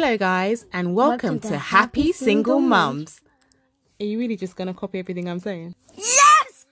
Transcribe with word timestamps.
Hello, 0.00 0.16
guys, 0.16 0.64
and 0.72 0.94
welcome, 0.94 1.30
welcome 1.30 1.40
to, 1.40 1.48
to, 1.48 1.58
Happy, 1.58 2.12
Single, 2.12 2.14
Single 2.14 2.60
Mums. 2.60 3.20
Are 4.00 4.04
you 4.04 4.16
really 4.16 4.36
just 4.36 4.54
going 4.54 4.68
to 4.68 4.72
copy 4.72 5.00
everything 5.00 5.28
I'm 5.28 5.40
saying? 5.40 5.74
Yes! 5.96 6.66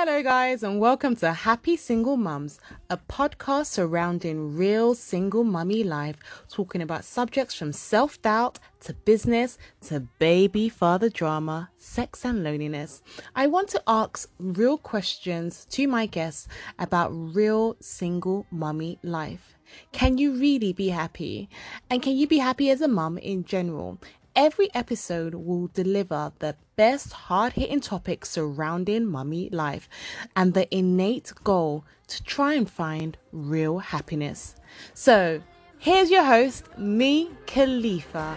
Hello, 0.00 0.22
guys, 0.22 0.62
and 0.62 0.78
welcome 0.78 1.16
to 1.16 1.32
Happy 1.32 1.76
Single 1.76 2.16
Mums, 2.16 2.60
a 2.88 2.96
podcast 2.96 3.66
surrounding 3.66 4.56
real 4.56 4.94
single 4.94 5.42
mummy 5.42 5.82
life, 5.82 6.14
talking 6.48 6.80
about 6.80 7.04
subjects 7.04 7.52
from 7.56 7.72
self 7.72 8.22
doubt 8.22 8.60
to 8.82 8.94
business 8.94 9.58
to 9.88 10.06
baby 10.20 10.68
father 10.68 11.08
drama, 11.08 11.70
sex, 11.78 12.24
and 12.24 12.44
loneliness. 12.44 13.02
I 13.34 13.48
want 13.48 13.70
to 13.70 13.82
ask 13.88 14.30
real 14.38 14.78
questions 14.78 15.66
to 15.70 15.88
my 15.88 16.06
guests 16.06 16.46
about 16.78 17.08
real 17.08 17.76
single 17.80 18.46
mummy 18.52 19.00
life. 19.02 19.58
Can 19.90 20.16
you 20.16 20.34
really 20.34 20.72
be 20.72 20.90
happy? 20.90 21.48
And 21.90 22.00
can 22.00 22.16
you 22.16 22.28
be 22.28 22.38
happy 22.38 22.70
as 22.70 22.80
a 22.80 22.88
mum 22.88 23.18
in 23.18 23.44
general? 23.44 23.98
Every 24.40 24.72
episode 24.72 25.34
will 25.34 25.66
deliver 25.66 26.32
the 26.38 26.54
best 26.76 27.12
hard 27.12 27.54
hitting 27.54 27.80
topics 27.80 28.30
surrounding 28.30 29.04
mummy 29.04 29.48
life 29.50 29.88
and 30.36 30.54
the 30.54 30.72
innate 30.72 31.32
goal 31.42 31.84
to 32.06 32.22
try 32.22 32.54
and 32.54 32.70
find 32.70 33.18
real 33.32 33.80
happiness. 33.80 34.54
So, 34.94 35.42
here's 35.80 36.08
your 36.08 36.22
host, 36.22 36.68
me, 36.78 37.32
Khalifa. 37.46 38.36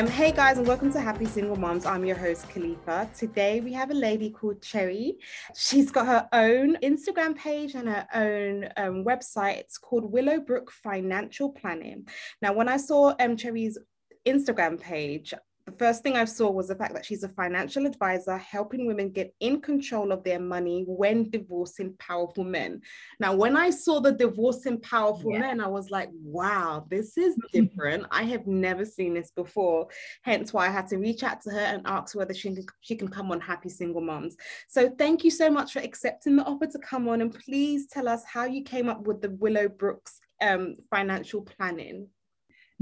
Um, 0.00 0.06
hey 0.06 0.32
guys, 0.32 0.56
and 0.56 0.66
welcome 0.66 0.90
to 0.94 0.98
Happy 0.98 1.26
Single 1.26 1.56
Moms. 1.56 1.84
I'm 1.84 2.06
your 2.06 2.16
host, 2.16 2.48
Khalifa. 2.48 3.10
Today 3.14 3.60
we 3.60 3.70
have 3.74 3.90
a 3.90 3.94
lady 3.94 4.30
called 4.30 4.62
Cherry. 4.62 5.18
She's 5.54 5.90
got 5.90 6.06
her 6.06 6.26
own 6.32 6.78
Instagram 6.78 7.36
page 7.36 7.74
and 7.74 7.86
her 7.86 8.06
own 8.14 8.70
um, 8.78 9.04
website. 9.04 9.58
It's 9.58 9.76
called 9.76 10.10
Willowbrook 10.10 10.70
Financial 10.70 11.50
Planning. 11.50 12.08
Now, 12.40 12.54
when 12.54 12.66
I 12.66 12.78
saw 12.78 13.12
um, 13.20 13.36
Cherry's 13.36 13.76
Instagram 14.26 14.80
page, 14.80 15.34
the 15.66 15.72
first 15.72 16.02
thing 16.02 16.16
I 16.16 16.24
saw 16.24 16.50
was 16.50 16.68
the 16.68 16.74
fact 16.74 16.94
that 16.94 17.04
she's 17.04 17.22
a 17.22 17.28
financial 17.28 17.86
advisor 17.86 18.36
helping 18.38 18.86
women 18.86 19.10
get 19.10 19.34
in 19.40 19.60
control 19.60 20.10
of 20.12 20.24
their 20.24 20.40
money 20.40 20.84
when 20.86 21.30
divorcing 21.30 21.94
powerful 21.98 22.44
men. 22.44 22.80
Now, 23.18 23.34
when 23.34 23.56
I 23.56 23.70
saw 23.70 24.00
the 24.00 24.12
divorcing 24.12 24.80
powerful 24.80 25.32
yeah. 25.32 25.40
men, 25.40 25.60
I 25.60 25.68
was 25.68 25.90
like, 25.90 26.08
wow, 26.12 26.86
this 26.88 27.16
is 27.18 27.36
different. 27.52 28.06
I 28.10 28.22
have 28.24 28.46
never 28.46 28.84
seen 28.84 29.14
this 29.14 29.30
before. 29.30 29.88
Hence 30.22 30.52
why 30.52 30.66
I 30.66 30.70
had 30.70 30.88
to 30.88 30.96
reach 30.96 31.22
out 31.22 31.40
to 31.42 31.50
her 31.50 31.60
and 31.60 31.82
ask 31.84 32.16
whether 32.16 32.34
she 32.34 32.54
can, 32.54 32.66
she 32.80 32.96
can 32.96 33.08
come 33.08 33.30
on 33.30 33.40
Happy 33.40 33.68
Single 33.68 34.02
Moms. 34.02 34.36
So 34.68 34.88
thank 34.98 35.24
you 35.24 35.30
so 35.30 35.50
much 35.50 35.72
for 35.72 35.80
accepting 35.80 36.36
the 36.36 36.44
offer 36.44 36.66
to 36.66 36.78
come 36.78 37.08
on. 37.08 37.20
And 37.20 37.34
please 37.34 37.86
tell 37.86 38.08
us 38.08 38.22
how 38.24 38.44
you 38.44 38.62
came 38.62 38.88
up 38.88 39.06
with 39.06 39.20
the 39.20 39.30
Willow 39.30 39.68
Brooks 39.68 40.20
um, 40.40 40.76
financial 40.90 41.42
planning. 41.42 42.08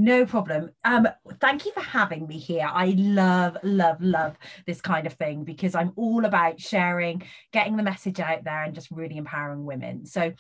No 0.01 0.25
problem. 0.25 0.71
Um, 0.85 1.09
thank 1.41 1.67
you 1.67 1.73
for 1.73 1.81
having 1.81 2.29
me 2.29 2.39
here. 2.39 2.71
I 2.73 2.95
love, 2.97 3.57
love, 3.65 4.01
love 4.01 4.39
this 4.65 4.81
kind 4.81 5.09
of 5.09 5.15
thing 5.15 5.43
because 5.43 5.75
I'm 5.75 5.93
all 5.97 6.25
about 6.25 6.61
sharing, 6.61 7.25
getting 7.53 7.77
the 7.77 7.83
message 7.83 8.21
out 8.21 8.45
there, 8.45 8.63
and 8.63 8.77
just 8.77 8.93
really 8.93 9.17
empowering 9.17 9.65
women. 9.65 10.07
So, 10.07 10.33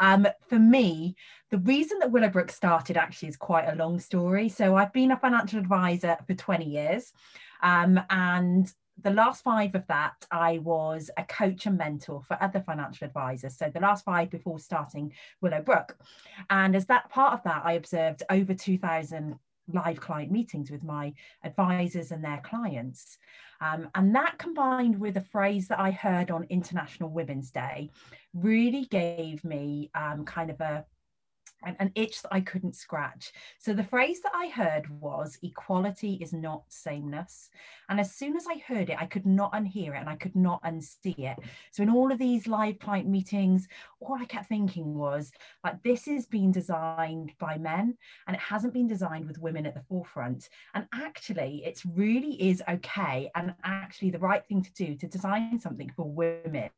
um, 0.00 0.26
for 0.48 0.58
me, 0.58 1.14
the 1.52 1.58
reason 1.58 2.00
that 2.00 2.10
Willowbrook 2.10 2.50
started 2.50 2.96
actually 2.96 3.28
is 3.28 3.36
quite 3.36 3.68
a 3.68 3.76
long 3.76 4.00
story. 4.00 4.48
So, 4.48 4.74
I've 4.74 4.92
been 4.92 5.12
a 5.12 5.16
financial 5.16 5.60
advisor 5.60 6.16
for 6.26 6.34
20 6.34 6.64
years. 6.64 7.12
Um, 7.62 8.00
and 8.10 8.70
the 9.02 9.10
last 9.10 9.42
five 9.42 9.74
of 9.74 9.86
that, 9.88 10.26
I 10.30 10.58
was 10.58 11.10
a 11.16 11.24
coach 11.24 11.66
and 11.66 11.76
mentor 11.76 12.22
for 12.22 12.40
other 12.42 12.60
financial 12.60 13.06
advisors. 13.06 13.56
So 13.56 13.70
the 13.72 13.80
last 13.80 14.04
five 14.04 14.30
before 14.30 14.58
starting 14.58 15.12
Willowbrook. 15.40 15.96
And 16.50 16.76
as 16.76 16.86
that 16.86 17.10
part 17.10 17.34
of 17.34 17.42
that, 17.44 17.62
I 17.64 17.72
observed 17.72 18.22
over 18.30 18.54
2,000 18.54 19.38
live 19.72 20.00
client 20.00 20.30
meetings 20.30 20.70
with 20.70 20.84
my 20.84 21.12
advisors 21.42 22.12
and 22.12 22.22
their 22.22 22.40
clients. 22.44 23.18
Um, 23.60 23.88
and 23.94 24.14
that 24.14 24.38
combined 24.38 24.98
with 25.00 25.16
a 25.16 25.22
phrase 25.22 25.68
that 25.68 25.80
I 25.80 25.90
heard 25.90 26.30
on 26.30 26.46
International 26.50 27.08
Women's 27.08 27.50
Day 27.50 27.90
really 28.34 28.84
gave 28.86 29.42
me 29.44 29.90
um, 29.94 30.24
kind 30.24 30.50
of 30.50 30.60
a 30.60 30.84
an, 31.62 31.92
itch 31.94 32.22
that 32.22 32.32
I 32.32 32.40
couldn't 32.40 32.76
scratch. 32.76 33.32
So 33.58 33.72
the 33.72 33.84
phrase 33.84 34.20
that 34.22 34.32
I 34.34 34.48
heard 34.48 34.88
was 35.00 35.38
equality 35.42 36.14
is 36.20 36.32
not 36.32 36.64
sameness. 36.68 37.50
And 37.88 38.00
as 38.00 38.14
soon 38.14 38.36
as 38.36 38.46
I 38.48 38.62
heard 38.66 38.90
it, 38.90 38.98
I 39.00 39.06
could 39.06 39.26
not 39.26 39.52
unhear 39.52 39.94
it 39.94 40.00
and 40.00 40.08
I 40.08 40.16
could 40.16 40.36
not 40.36 40.62
unsee 40.62 41.18
it. 41.18 41.38
So 41.70 41.82
in 41.82 41.90
all 41.90 42.12
of 42.12 42.18
these 42.18 42.46
live 42.46 42.78
client 42.78 43.08
meetings, 43.08 43.68
all 44.04 44.18
I 44.20 44.24
kept 44.24 44.48
thinking 44.48 44.94
was 44.94 45.32
like 45.62 45.82
this 45.82 46.06
is 46.08 46.26
being 46.26 46.52
designed 46.52 47.32
by 47.38 47.58
men 47.58 47.96
and 48.26 48.36
it 48.36 48.40
hasn't 48.40 48.74
been 48.74 48.86
designed 48.86 49.26
with 49.26 49.38
women 49.38 49.66
at 49.66 49.74
the 49.74 49.82
forefront. 49.88 50.48
And 50.74 50.86
actually, 50.92 51.62
it's 51.64 51.84
really 51.84 52.34
is 52.50 52.62
okay 52.68 53.30
and 53.34 53.54
actually 53.64 54.10
the 54.10 54.18
right 54.18 54.44
thing 54.46 54.62
to 54.62 54.72
do 54.74 54.96
to 54.96 55.06
design 55.06 55.58
something 55.58 55.90
for 55.96 56.08
women 56.08 56.70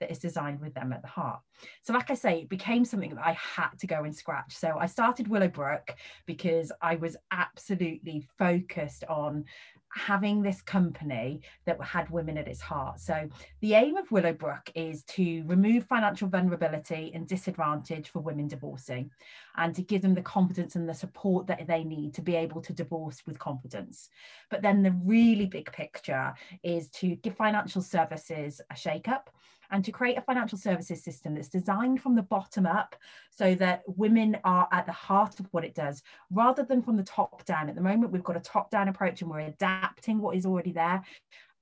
that 0.00 0.10
is 0.10 0.18
designed 0.18 0.60
with 0.60 0.74
them 0.74 0.92
at 0.92 1.02
the 1.02 1.08
heart. 1.08 1.40
So, 1.82 1.92
like 1.92 2.10
I 2.10 2.14
say, 2.14 2.40
it 2.40 2.48
became 2.48 2.84
something 2.84 3.14
that 3.14 3.26
I 3.26 3.32
had 3.32 3.70
to 3.78 3.86
go 3.86 4.04
and 4.04 4.14
scratch. 4.14 4.54
So, 4.54 4.76
I 4.78 4.86
started 4.86 5.28
Willowbrook 5.28 5.94
because 6.26 6.72
I 6.82 6.96
was 6.96 7.16
absolutely 7.30 8.26
focused 8.38 9.04
on 9.08 9.44
having 9.94 10.42
this 10.42 10.60
company 10.60 11.40
that 11.64 11.80
had 11.82 12.10
women 12.10 12.36
at 12.36 12.48
its 12.48 12.60
heart. 12.60 12.98
So 12.98 13.28
the 13.60 13.74
aim 13.74 13.96
of 13.96 14.10
Willowbrook 14.10 14.70
is 14.74 15.04
to 15.04 15.44
remove 15.46 15.84
financial 15.86 16.28
vulnerability 16.28 17.12
and 17.14 17.26
disadvantage 17.26 18.08
for 18.08 18.18
women 18.18 18.48
divorcing 18.48 19.10
and 19.56 19.74
to 19.74 19.82
give 19.82 20.02
them 20.02 20.14
the 20.14 20.22
confidence 20.22 20.74
and 20.74 20.88
the 20.88 20.94
support 20.94 21.46
that 21.46 21.66
they 21.66 21.84
need 21.84 22.12
to 22.14 22.22
be 22.22 22.34
able 22.34 22.60
to 22.62 22.72
divorce 22.72 23.22
with 23.26 23.38
confidence. 23.38 24.10
But 24.50 24.62
then 24.62 24.82
the 24.82 24.94
really 25.04 25.46
big 25.46 25.70
picture 25.72 26.34
is 26.62 26.88
to 26.90 27.14
give 27.16 27.36
financial 27.36 27.82
services 27.82 28.60
a 28.70 28.76
shake 28.76 29.08
up 29.08 29.30
and 29.74 29.84
to 29.84 29.90
create 29.90 30.16
a 30.16 30.22
financial 30.22 30.56
services 30.56 31.02
system 31.02 31.34
that's 31.34 31.48
designed 31.48 32.00
from 32.00 32.14
the 32.14 32.22
bottom 32.22 32.64
up 32.64 32.94
so 33.30 33.56
that 33.56 33.82
women 33.88 34.38
are 34.44 34.68
at 34.70 34.86
the 34.86 34.92
heart 34.92 35.40
of 35.40 35.48
what 35.50 35.64
it 35.64 35.74
does 35.74 36.00
rather 36.30 36.62
than 36.62 36.80
from 36.80 36.96
the 36.96 37.02
top 37.02 37.44
down. 37.44 37.68
At 37.68 37.74
the 37.74 37.80
moment, 37.80 38.12
we've 38.12 38.22
got 38.22 38.36
a 38.36 38.40
top 38.40 38.70
down 38.70 38.86
approach 38.86 39.20
and 39.20 39.28
we're 39.28 39.40
adapting 39.40 40.20
what 40.20 40.36
is 40.36 40.46
already 40.46 40.70
there. 40.70 41.02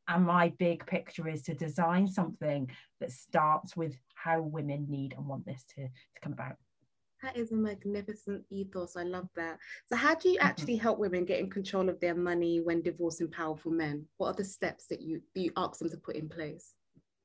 And 0.08 0.26
my 0.26 0.52
big 0.58 0.84
picture 0.84 1.26
is 1.26 1.40
to 1.44 1.54
design 1.54 2.06
something 2.06 2.70
that 3.00 3.12
starts 3.12 3.74
with 3.78 3.96
how 4.14 4.42
women 4.42 4.88
need 4.90 5.14
and 5.16 5.26
want 5.26 5.46
this 5.46 5.64
to, 5.76 5.84
to 5.84 6.20
come 6.22 6.34
about. 6.34 6.56
That 7.22 7.38
is 7.38 7.50
a 7.52 7.56
magnificent 7.56 8.44
ethos. 8.50 8.94
I 8.94 9.04
love 9.04 9.30
that. 9.36 9.56
So, 9.86 9.96
how 9.96 10.16
do 10.16 10.28
you 10.28 10.36
mm-hmm. 10.36 10.48
actually 10.48 10.76
help 10.76 10.98
women 10.98 11.24
get 11.24 11.40
in 11.40 11.48
control 11.48 11.88
of 11.88 11.98
their 12.00 12.16
money 12.16 12.60
when 12.60 12.82
divorcing 12.82 13.30
powerful 13.30 13.72
men? 13.72 14.04
What 14.18 14.26
are 14.26 14.34
the 14.34 14.44
steps 14.44 14.86
that 14.88 15.00
you 15.00 15.22
you 15.34 15.50
ask 15.56 15.78
them 15.78 15.88
to 15.88 15.96
put 15.96 16.16
in 16.16 16.28
place? 16.28 16.74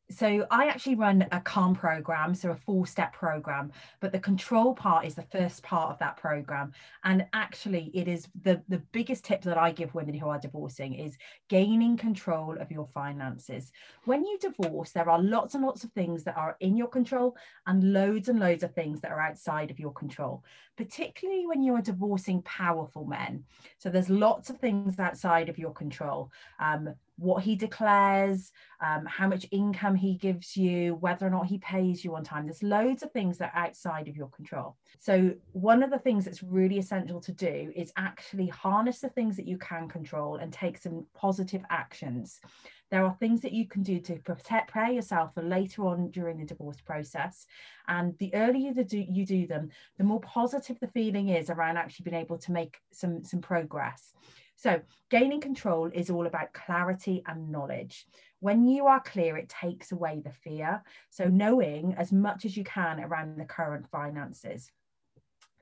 So 0.09 0.47
I 0.49 0.67
actually 0.67 0.95
run 0.95 1.27
a 1.31 1.41
calm 1.41 1.75
program, 1.75 2.33
so 2.33 2.51
a 2.51 2.55
four 2.55 2.87
step 2.87 3.11
program, 3.11 3.71
but 3.99 4.11
the 4.11 4.19
control 4.19 4.73
part 4.73 5.05
is 5.05 5.15
the 5.15 5.21
first 5.23 5.63
part 5.63 5.91
of 5.91 5.99
that 5.99 6.15
program. 6.15 6.71
And 7.03 7.25
actually, 7.33 7.91
it 7.93 8.07
is 8.07 8.27
the, 8.43 8.61
the 8.69 8.81
biggest 8.93 9.25
tip 9.25 9.41
that 9.41 9.57
I 9.57 9.71
give 9.71 9.93
women 9.93 10.15
who 10.15 10.29
are 10.29 10.39
divorcing 10.39 10.93
is 10.93 11.17
gaining 11.49 11.97
control 11.97 12.57
of 12.57 12.71
your 12.71 12.87
finances. 12.93 13.71
When 14.05 14.23
you 14.23 14.37
divorce, 14.39 14.91
there 14.91 15.09
are 15.09 15.21
lots 15.21 15.55
and 15.55 15.63
lots 15.63 15.83
of 15.83 15.91
things 15.91 16.23
that 16.23 16.37
are 16.37 16.55
in 16.61 16.77
your 16.77 16.87
control 16.87 17.35
and 17.65 17.91
loads 17.91 18.29
and 18.29 18.39
loads 18.39 18.63
of 18.63 18.73
things 18.73 19.01
that 19.01 19.11
are 19.11 19.21
outside 19.21 19.71
of 19.71 19.79
your 19.79 19.91
control, 19.91 20.43
particularly 20.77 21.47
when 21.47 21.61
you 21.61 21.75
are 21.75 21.81
divorcing 21.81 22.41
powerful 22.43 23.05
men. 23.05 23.43
So 23.77 23.89
there's 23.89 24.09
lots 24.09 24.49
of 24.49 24.57
things 24.57 24.99
outside 24.99 25.49
of 25.49 25.57
your 25.57 25.73
control. 25.73 26.31
Um, 26.59 26.95
what 27.17 27.43
he 27.43 27.55
declares, 27.55 28.51
um, 28.79 29.05
how 29.05 29.27
much 29.27 29.45
income 29.51 29.95
he 29.95 30.15
gives 30.15 30.55
you, 30.55 30.95
whether 30.95 31.25
or 31.25 31.31
not 31.31 31.47
he 31.47 31.57
pays 31.57 32.03
you 32.03 32.15
on 32.15 32.23
time. 32.23 32.45
There's 32.45 32.61
loads 32.61 33.01
of 33.01 33.11
things 33.11 33.37
that 33.39 33.51
are 33.53 33.65
outside 33.65 34.07
of 34.07 34.15
your 34.15 34.27
control. 34.27 34.77
So, 34.99 35.33
one 35.51 35.81
of 35.81 35.89
the 35.89 35.99
things 35.99 36.25
that's 36.25 36.43
really 36.43 36.77
essential 36.77 37.19
to 37.21 37.31
do 37.31 37.71
is 37.75 37.91
actually 37.97 38.47
harness 38.47 38.99
the 38.99 39.09
things 39.09 39.35
that 39.37 39.47
you 39.47 39.57
can 39.57 39.87
control 39.87 40.35
and 40.35 40.53
take 40.53 40.77
some 40.77 41.05
positive 41.15 41.63
actions. 41.69 42.39
There 42.89 43.03
are 43.03 43.17
things 43.19 43.41
that 43.41 43.51
you 43.51 43.67
can 43.67 43.83
do 43.83 43.99
to 43.99 44.15
protect, 44.17 44.71
prepare 44.71 44.91
yourself 44.91 45.33
for 45.33 45.43
later 45.43 45.85
on 45.85 46.09
during 46.11 46.37
the 46.37 46.45
divorce 46.45 46.79
process. 46.79 47.45
And 47.87 48.17
the 48.19 48.33
earlier 48.33 48.71
you 48.75 48.83
do, 48.83 49.05
you 49.09 49.25
do 49.25 49.47
them, 49.47 49.69
the 49.97 50.03
more 50.03 50.21
positive 50.21 50.79
the 50.79 50.87
feeling 50.87 51.29
is 51.29 51.49
around 51.49 51.77
actually 51.77 52.09
being 52.09 52.21
able 52.21 52.37
to 52.37 52.51
make 52.51 52.77
some, 52.93 53.25
some 53.25 53.41
progress. 53.41 54.13
So, 54.57 54.81
gaining 55.11 55.39
control 55.39 55.91
is 55.93 56.09
all 56.09 56.25
about 56.25 56.51
clarity 56.51 57.21
and 57.27 57.51
knowledge. 57.51 58.07
When 58.39 58.67
you 58.67 58.87
are 58.87 58.99
clear, 58.99 59.37
it 59.37 59.49
takes 59.49 59.91
away 59.91 60.19
the 60.23 60.31
fear. 60.31 60.83
So, 61.11 61.25
knowing 61.25 61.93
as 61.95 62.11
much 62.11 62.43
as 62.43 62.57
you 62.57 62.63
can 62.63 62.99
around 62.99 63.37
the 63.37 63.45
current 63.45 63.87
finances. 63.91 64.71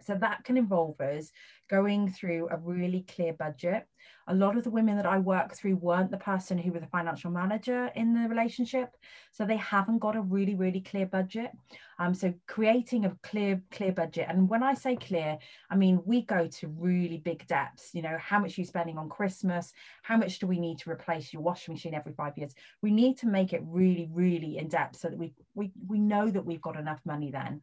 So 0.06 0.16
that 0.16 0.44
can 0.44 0.58
involve 0.58 1.00
us 1.02 1.32
going 1.70 2.12
through 2.12 2.48
a 2.52 2.58
really 2.58 3.06
clear 3.16 3.34
budget. 3.34 3.88
A 4.28 4.36
lot 4.36 4.58
of 4.58 4.64
the 4.64 4.72
women 4.72 4.98
that 4.98 5.06
I 5.06 5.20
work 5.20 5.56
through 5.56 5.76
weren't 5.76 6.12
the 6.12 6.18
person 6.18 6.58
who 6.58 6.72
was 6.72 6.82
the 6.82 6.88
financial 6.88 7.32
manager 7.32 7.92
in 7.96 8.14
the 8.14 8.28
relationship, 8.28 8.90
so 9.32 9.46
they 9.46 9.58
haven't 9.58 10.00
got 10.00 10.16
a 10.16 10.22
really, 10.22 10.56
really 10.56 10.82
clear 10.82 11.06
budget. 11.06 11.52
Um, 12.00 12.14
so 12.14 12.34
creating 12.48 13.06
a 13.06 13.16
clear, 13.24 13.62
clear 13.72 13.92
budget, 13.92 14.28
and 14.30 14.50
when 14.50 14.64
I 14.64 14.74
say 14.74 14.96
clear, 14.96 15.38
I 15.70 15.76
mean 15.76 16.02
we 16.06 16.22
go 16.24 16.48
to 16.48 16.68
really 16.68 17.18
big 17.18 17.46
depths. 17.48 17.92
You 17.94 18.02
know, 18.02 18.18
how 18.20 18.40
much 18.40 18.58
are 18.58 18.62
you 18.62 18.66
spending 18.66 18.98
on 18.98 19.10
Christmas? 19.10 19.74
How 20.04 20.18
much 20.18 20.40
do 20.40 20.48
we 20.48 20.60
need 20.60 20.80
to 20.80 20.90
replace 20.90 21.32
your 21.32 21.42
washing 21.42 21.74
machine 21.76 21.94
every 21.94 22.14
five 22.14 22.38
years? 22.38 22.54
We 22.82 22.92
need 22.92 23.18
to 23.20 23.28
make 23.28 23.54
it 23.54 23.62
really, 23.66 24.10
really 24.12 24.58
in 24.58 24.68
depth 24.68 24.98
so 24.98 25.10
that 25.10 25.18
we 25.18 25.34
we 25.54 25.72
we 25.88 26.00
know 26.00 26.30
that 26.30 26.46
we've 26.46 26.62
got 26.62 26.78
enough 26.78 27.00
money 27.06 27.32
then. 27.32 27.62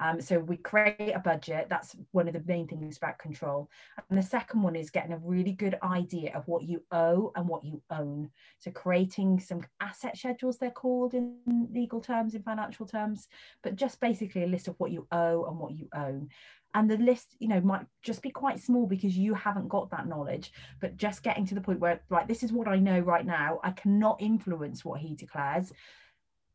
Um, 0.00 0.20
so 0.20 0.38
we 0.38 0.56
create 0.56 1.12
a 1.14 1.18
budget. 1.18 1.66
That's 1.68 1.96
one 2.12 2.28
of 2.28 2.34
the 2.34 2.42
main 2.46 2.66
things 2.66 2.96
about 2.96 3.18
control. 3.18 3.70
And 4.08 4.18
the 4.18 4.22
second 4.22 4.62
one 4.62 4.76
is 4.76 4.90
getting 4.90 5.12
a 5.12 5.18
really 5.18 5.52
good 5.52 5.78
idea 5.82 6.32
of 6.34 6.46
what 6.46 6.64
you 6.64 6.82
owe 6.92 7.32
and 7.34 7.48
what 7.48 7.64
you 7.64 7.82
own. 7.90 8.30
So 8.58 8.70
creating 8.70 9.40
some 9.40 9.62
asset 9.80 10.16
schedules, 10.16 10.58
they're 10.58 10.70
called 10.70 11.14
in 11.14 11.36
legal 11.72 12.00
terms, 12.00 12.34
in 12.34 12.42
financial 12.42 12.86
terms, 12.86 13.28
but 13.62 13.76
just 13.76 14.00
basically 14.00 14.44
a 14.44 14.48
list 14.48 14.68
of 14.68 14.74
what 14.78 14.90
you 14.90 15.06
owe 15.12 15.44
and 15.46 15.58
what 15.58 15.72
you 15.72 15.88
own 15.94 16.28
and 16.76 16.90
the 16.90 16.98
list 16.98 17.34
you 17.38 17.48
know 17.48 17.60
might 17.60 17.86
just 18.02 18.22
be 18.22 18.30
quite 18.30 18.60
small 18.60 18.86
because 18.86 19.16
you 19.16 19.32
haven't 19.32 19.68
got 19.68 19.90
that 19.90 20.06
knowledge 20.06 20.52
but 20.80 20.96
just 20.96 21.22
getting 21.22 21.46
to 21.46 21.54
the 21.54 21.60
point 21.60 21.80
where 21.80 22.00
right 22.10 22.28
this 22.28 22.42
is 22.42 22.52
what 22.52 22.68
i 22.68 22.76
know 22.76 23.00
right 23.00 23.24
now 23.24 23.58
i 23.64 23.70
cannot 23.70 24.20
influence 24.20 24.84
what 24.84 25.00
he 25.00 25.14
declares 25.14 25.72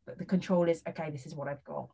but 0.05 0.17
the 0.19 0.25
control 0.25 0.69
is 0.69 0.83
okay 0.87 1.09
this 1.09 1.25
is 1.25 1.33
what 1.33 1.47
i've 1.47 1.63
got 1.63 1.89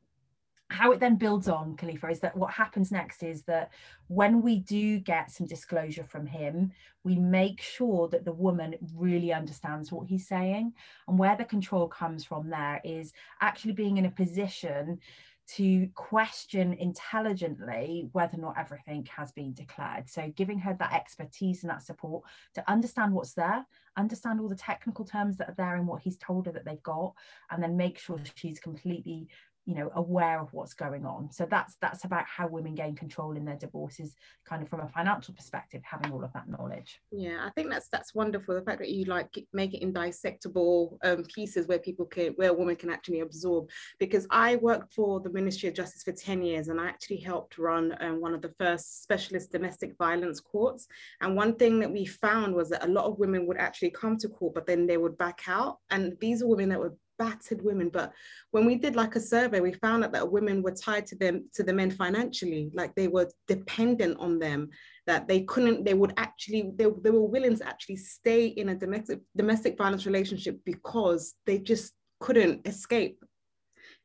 how 0.69 0.91
it 0.91 0.99
then 0.99 1.15
builds 1.15 1.47
on 1.47 1.77
Khalifa 1.77 2.09
is 2.09 2.19
that 2.19 2.35
what 2.35 2.51
happens 2.51 2.91
next 2.91 3.23
is 3.23 3.43
that 3.43 3.71
when 4.07 4.41
we 4.41 4.59
do 4.59 4.99
get 4.99 5.31
some 5.31 5.47
disclosure 5.47 6.03
from 6.03 6.25
him, 6.25 6.71
we 7.03 7.15
make 7.15 7.61
sure 7.61 8.09
that 8.09 8.25
the 8.25 8.33
woman 8.33 8.75
really 8.93 9.31
understands 9.31 9.91
what 9.91 10.07
he's 10.07 10.27
saying. 10.27 10.73
And 11.07 11.17
where 11.17 11.37
the 11.37 11.45
control 11.45 11.87
comes 11.87 12.25
from 12.25 12.49
there 12.49 12.81
is 12.83 13.13
actually 13.39 13.73
being 13.73 13.97
in 13.97 14.05
a 14.05 14.11
position 14.11 14.99
to 15.47 15.87
question 15.95 16.73
intelligently 16.73 18.09
whether 18.11 18.37
or 18.37 18.41
not 18.41 18.57
everything 18.57 19.07
has 19.15 19.31
been 19.31 19.53
declared. 19.53 20.09
So, 20.09 20.29
giving 20.35 20.59
her 20.59 20.75
that 20.77 20.93
expertise 20.93 21.63
and 21.63 21.69
that 21.69 21.81
support 21.81 22.23
to 22.55 22.69
understand 22.69 23.13
what's 23.13 23.33
there, 23.33 23.65
understand 23.95 24.41
all 24.41 24.49
the 24.49 24.55
technical 24.55 25.05
terms 25.05 25.37
that 25.37 25.47
are 25.47 25.55
there 25.55 25.75
and 25.77 25.87
what 25.87 26.01
he's 26.01 26.17
told 26.17 26.47
her 26.47 26.51
that 26.51 26.65
they've 26.65 26.83
got, 26.83 27.13
and 27.49 27.63
then 27.63 27.77
make 27.77 27.97
sure 27.97 28.19
she's 28.35 28.59
completely 28.59 29.29
you 29.67 29.75
know 29.75 29.91
aware 29.95 30.39
of 30.39 30.51
what's 30.53 30.73
going 30.73 31.05
on. 31.05 31.29
So 31.29 31.45
that's 31.45 31.75
that's 31.81 32.05
about 32.05 32.25
how 32.25 32.47
women 32.47 32.73
gain 32.73 32.95
control 32.95 33.35
in 33.35 33.43
their 33.43 33.57
divorces 33.57 34.15
kind 34.45 34.63
of 34.63 34.69
from 34.69 34.79
a 34.79 34.87
financial 34.87 35.33
perspective 35.33 35.81
having 35.83 36.11
all 36.13 36.23
of 36.23 36.31
that 36.33 36.47
knowledge. 36.47 37.01
Yeah 37.11 37.45
i 37.45 37.49
think 37.49 37.69
that's 37.69 37.89
that's 37.89 38.15
wonderful 38.15 38.55
the 38.55 38.61
fact 38.61 38.79
that 38.79 38.89
you 38.89 39.03
like 39.05 39.37
make 39.51 39.73
it 39.73 39.81
in 39.81 39.93
dissectable 39.93 40.97
um, 41.03 41.23
pieces 41.23 41.67
where 41.67 41.79
people 41.79 42.05
can 42.05 42.31
where 42.37 42.51
a 42.51 42.53
woman 42.53 42.77
can 42.77 42.89
actually 42.89 43.19
absorb. 43.19 43.69
Because 43.99 44.25
i 44.31 44.55
worked 44.55 44.93
for 44.93 45.19
the 45.19 45.29
ministry 45.29 45.67
of 45.67 45.75
justice 45.75 46.03
for 46.03 46.13
10 46.13 46.41
years 46.41 46.69
and 46.69 46.79
i 46.79 46.87
actually 46.87 47.17
helped 47.17 47.57
run 47.57 47.93
um, 47.99 48.21
one 48.21 48.33
of 48.33 48.41
the 48.41 48.53
first 48.57 49.03
specialist 49.03 49.51
domestic 49.51 49.97
violence 49.97 50.39
courts. 50.39 50.87
And 51.19 51.35
one 51.35 51.55
thing 51.55 51.79
that 51.79 51.91
we 51.91 52.05
found 52.05 52.55
was 52.55 52.69
that 52.69 52.85
a 52.85 52.91
lot 52.91 53.05
of 53.05 53.19
women 53.19 53.45
would 53.47 53.57
actually 53.57 53.91
come 53.91 54.17
to 54.19 54.29
court 54.29 54.53
but 54.55 54.65
then 54.65 54.87
they 54.87 54.97
would 54.97 55.17
back 55.17 55.41
out. 55.47 55.79
And 55.89 56.15
these 56.21 56.41
are 56.41 56.47
women 56.47 56.69
that 56.69 56.79
were 56.79 56.95
battered 57.17 57.63
women. 57.63 57.89
But 57.89 58.13
when 58.51 58.65
we 58.65 58.75
did 58.75 58.95
like 58.95 59.15
a 59.15 59.19
survey 59.19 59.59
we 59.59 59.73
found 59.73 60.03
out 60.03 60.13
that 60.13 60.31
women 60.31 60.61
were 60.61 60.71
tied 60.71 61.05
to 61.07 61.15
them 61.15 61.49
to 61.53 61.63
the 61.63 61.73
men 61.73 61.91
financially. 61.91 62.71
Like 62.73 62.95
they 62.95 63.07
were 63.07 63.29
dependent 63.47 64.17
on 64.19 64.39
them 64.39 64.69
that 65.05 65.27
they 65.27 65.41
couldn't 65.41 65.85
they 65.85 65.93
would 65.93 66.13
actually 66.17 66.71
they, 66.75 66.85
they 67.01 67.11
were 67.11 67.25
willing 67.25 67.57
to 67.57 67.67
actually 67.67 67.97
stay 67.97 68.47
in 68.47 68.69
a 68.69 68.75
domestic 68.75 69.19
domestic 69.35 69.77
violence 69.77 70.05
relationship 70.05 70.59
because 70.65 71.35
they 71.45 71.59
just 71.59 71.93
couldn't 72.19 72.67
escape 72.67 73.23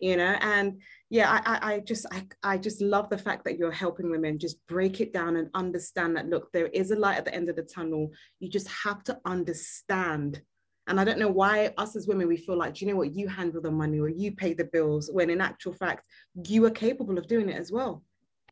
you 0.03 0.17
know? 0.17 0.37
And 0.41 0.81
yeah 1.11 1.41
I, 1.47 1.75
I 1.75 1.79
just 1.81 2.07
I, 2.13 2.27
I 2.43 2.59
just 2.59 2.83
love 2.83 3.09
the 3.09 3.17
fact 3.17 3.45
that 3.45 3.57
you're 3.57 3.71
helping 3.71 4.11
women. 4.11 4.39
Just 4.39 4.57
break 4.67 5.01
it 5.01 5.13
down 5.13 5.37
and 5.37 5.49
understand 5.55 6.17
that 6.17 6.29
look 6.29 6.51
there 6.53 6.67
is 6.67 6.91
a 6.91 6.97
light 6.97 7.19
at 7.19 7.25
the 7.25 7.35
end 7.35 7.49
of 7.49 7.57
the 7.57 7.63
tunnel. 7.63 8.11
You 8.41 8.51
just 8.51 8.69
have 8.69 9.05
to 9.05 9.19
understand 9.25 10.43
and 10.87 10.99
I 10.99 11.05
don't 11.05 11.19
know 11.19 11.31
why 11.31 11.73
us 11.79 11.95
as 11.97 12.09
women, 12.09 12.27
we 12.27 12.37
feel 12.37 12.57
like, 12.57 12.75
do 12.75 12.85
you 12.85 12.91
know 12.91 12.97
what, 12.97 13.15
you 13.15 13.29
handle 13.29 13.63
the 13.63 13.71
money 13.71 14.01
or 14.01 14.09
you 14.09 14.33
pay 14.33 14.53
the 14.53 14.65
bills, 14.65 15.11
when 15.13 15.31
in 15.31 15.41
actual 15.41 15.73
fact, 15.73 16.07
you 16.47 16.65
are 16.65 16.71
capable 16.71 17.19
of 17.19 17.29
doing 17.29 17.49
it 17.49 17.57
as 17.57 17.71
well. 17.71 18.03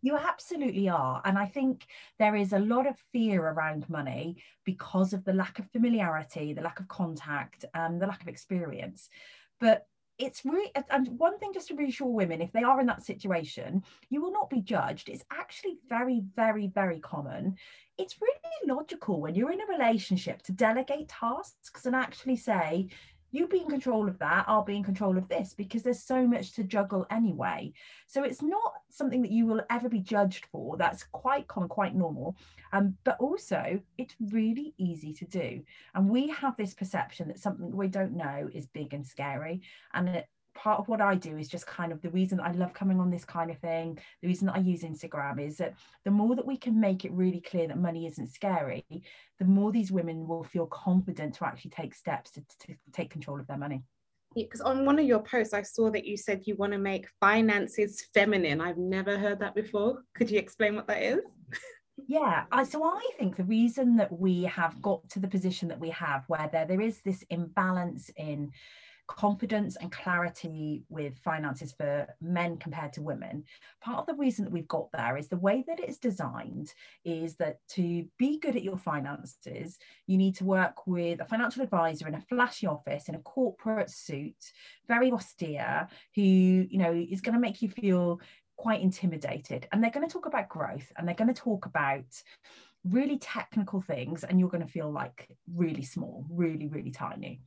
You 0.02 0.16
absolutely 0.16 0.88
are. 0.88 1.20
And 1.24 1.36
I 1.36 1.46
think 1.46 1.86
there 2.18 2.34
is 2.34 2.52
a 2.52 2.58
lot 2.58 2.86
of 2.86 2.96
fear 3.12 3.42
around 3.42 3.88
money 3.90 4.42
because 4.64 5.12
of 5.12 5.24
the 5.24 5.32
lack 5.32 5.58
of 5.58 5.70
familiarity, 5.70 6.52
the 6.52 6.62
lack 6.62 6.80
of 6.80 6.88
contact, 6.88 7.64
and 7.74 7.94
um, 7.94 7.98
the 7.98 8.06
lack 8.06 8.22
of 8.22 8.28
experience. 8.28 9.08
But 9.58 9.86
it's 10.20 10.44
really 10.44 10.70
and 10.90 11.08
one 11.19 11.38
thing 11.38 11.52
just 11.52 11.69
to 11.69 11.75
reassure 11.75 12.08
women 12.08 12.40
if 12.40 12.52
they 12.52 12.62
are 12.62 12.81
in 12.81 12.87
that 12.87 13.02
situation 13.02 13.82
you 14.11 14.20
will 14.20 14.32
not 14.32 14.50
be 14.50 14.61
judged. 14.61 15.08
It's 15.08 15.25
actually 15.32 15.78
very 15.88 16.22
very 16.37 16.69
very 16.69 17.00
common. 17.00 17.56
It's 17.99 18.20
really 18.20 18.75
logical 18.75 19.20
when 19.20 19.34
you're 19.34 19.52
in 19.52 19.61
a 19.61 19.67
relationship 19.67 20.43
to 20.43 20.52
delegate 20.52 21.08
tasks 21.08 21.87
and 21.87 21.94
actually 21.94 22.37
say 22.37 22.88
you 23.30 23.46
be 23.46 23.60
in 23.60 23.68
control 23.68 24.08
of 24.08 24.18
that 24.18 24.44
i'll 24.48 24.64
be 24.64 24.76
in 24.76 24.82
control 24.82 25.16
of 25.16 25.28
this 25.28 25.54
because 25.54 25.82
there's 25.82 26.02
so 26.02 26.26
much 26.26 26.52
to 26.52 26.64
juggle 26.64 27.06
anyway. 27.10 27.72
So 28.06 28.22
it's 28.22 28.42
not 28.42 28.72
something 28.88 29.22
that 29.22 29.30
you 29.30 29.46
will 29.46 29.62
ever 29.70 29.88
be 29.88 30.00
judged 30.00 30.46
for. 30.46 30.76
That's 30.76 31.04
quite 31.04 31.48
common 31.48 31.68
quite 31.68 31.94
normal. 31.94 32.36
Um, 32.72 32.96
but 33.04 33.16
also 33.20 33.80
it's 33.98 34.14
really 34.32 34.74
easy 34.78 35.12
to 35.14 35.24
do. 35.26 35.62
And 35.94 36.08
we 36.08 36.28
have 36.28 36.56
this 36.56 36.74
perception 36.74 37.28
that 37.28 37.38
something 37.38 37.70
we 37.70 37.88
don't 37.88 38.16
know 38.16 38.48
is 38.52 38.66
big 38.66 38.94
and 38.94 39.06
scary 39.06 39.62
and 39.92 40.08
it, 40.08 40.26
part 40.55 40.79
of 40.79 40.88
what 40.88 41.00
I 41.00 41.14
do 41.14 41.37
is 41.37 41.49
just 41.49 41.67
kind 41.67 41.93
of 41.93 42.00
the 42.02 42.11
reason 42.11 42.41
I 42.41 42.52
love 42.52 42.73
coming 42.73 43.00
on 43.00 43.11
this 43.11 43.25
kind 43.25 43.50
of 43.50 43.58
thing, 43.58 43.99
the 44.23 44.29
reason 44.29 44.47
that 44.47 44.56
I 44.56 44.61
use 44.61 44.82
Instagram 44.82 45.44
is 45.44 45.56
that 45.58 45.75
the 46.05 46.11
more 46.11 46.35
that 46.37 46.47
we 46.47 46.56
can 46.56 46.81
make 46.81 47.05
it 47.05 47.12
really 47.12 47.41
clear 47.41 47.69
that 47.69 47.79
money 47.79 48.06
isn't 48.06 48.29
scary, 48.29 48.85
the 49.38 49.44
more 49.44 49.73
these 49.73 49.93
women 49.93 50.26
will 50.26 50.44
feel 50.44 50.67
confident 50.67 51.35
to 51.35 51.47
actually 51.47 51.70
take 51.70 51.94
steps 51.94 52.31
to, 52.32 52.41
to 52.67 52.75
take 52.93 53.11
control 53.11 53.40
of 53.40 53.47
their 53.47 53.59
money. 53.59 53.83
Because 54.35 54.61
on 54.61 54.85
one 54.85 54.99
of 54.99 55.07
your 55.07 55.23
posts, 55.23 55.54
I 55.54 55.62
saw 55.62 55.90
that 55.90 56.04
you 56.04 56.16
said 56.16 56.42
you 56.47 56.54
want 56.54 56.73
to 56.73 56.78
make 56.78 57.09
finances 57.21 58.07
feminine. 58.14 58.61
I've 58.61 58.78
never 58.78 59.19
heard 59.19 59.40
that 59.40 59.57
before. 59.57 60.04
Could 60.14 60.30
you 60.30 60.38
explain 60.38 60.76
what 60.76 60.87
that 60.87 61.02
is? 61.02 61.21
yeah 62.07 62.45
I, 62.50 62.64
so 62.64 62.83
i 62.85 63.11
think 63.19 63.37
the 63.37 63.45
reason 63.45 63.97
that 63.97 64.11
we 64.11 64.45
have 64.45 64.80
got 64.80 65.09
to 65.11 65.19
the 65.19 65.28
position 65.28 65.69
that 65.69 65.80
we 65.80 65.90
have 65.90 66.25
where 66.28 66.49
there, 66.50 66.66
there 66.66 66.80
is 66.80 67.00
this 67.04 67.25
imbalance 67.30 68.11
in 68.16 68.52
confidence 69.17 69.76
and 69.76 69.90
clarity 69.90 70.85
with 70.88 71.19
finances 71.19 71.73
for 71.73 72.07
men 72.21 72.57
compared 72.57 72.93
to 72.93 73.02
women. 73.02 73.45
Part 73.81 73.99
of 73.99 74.07
the 74.07 74.21
reason 74.21 74.45
that 74.45 74.52
we've 74.52 74.69
got 74.69 74.90
there 74.93 75.17
is 75.17 75.29
the 75.29 75.37
way 75.37 75.64
that 75.67 75.81
it's 75.81 75.99
designed 75.99 76.73
is 77.05 77.35
that 77.37 77.59
to 77.71 78.05
be 78.19 78.38
good 78.38 78.57
at 78.57 78.62
your 78.62 78.79
finances, 78.79 79.79
you 80.07 80.17
need 80.17 80.37
to 80.37 80.45
work 80.45 80.87
with 80.87 81.21
a 81.21 81.25
financial 81.25 81.62
advisor 81.62 82.07
in 82.07 82.14
a 82.14 82.21
flashy 82.21 82.67
office 82.67 83.09
in 83.09 83.17
a 83.17 83.21
corporate 83.21 83.90
suit, 83.90 84.52
very 84.87 85.11
austere, 85.11 85.88
who, 86.14 86.23
you 86.23 86.79
know, 86.79 86.93
is 86.93 87.21
going 87.21 87.35
to 87.35 87.40
make 87.40 87.62
you 87.62 87.69
feel 87.69 88.21
quite 88.57 88.81
intimidated. 88.81 89.67
And 89.73 89.83
they're 89.83 89.90
going 89.90 90.07
to 90.07 90.12
talk 90.12 90.26
about 90.26 90.49
growth 90.49 90.93
and 90.97 91.07
they're 91.07 91.14
going 91.14 91.33
to 91.33 91.40
talk 91.40 91.67
about 91.67 92.05
really 92.85 93.19
technical 93.19 93.81
things 93.81 94.25
and 94.25 94.38
you're 94.38 94.49
going 94.49 94.64
to 94.64 94.73
feel 94.73 94.90
like 94.90 95.29
really 95.52 95.83
small, 95.83 96.25
really, 96.31 96.69
really 96.69 96.90
tiny 96.90 97.40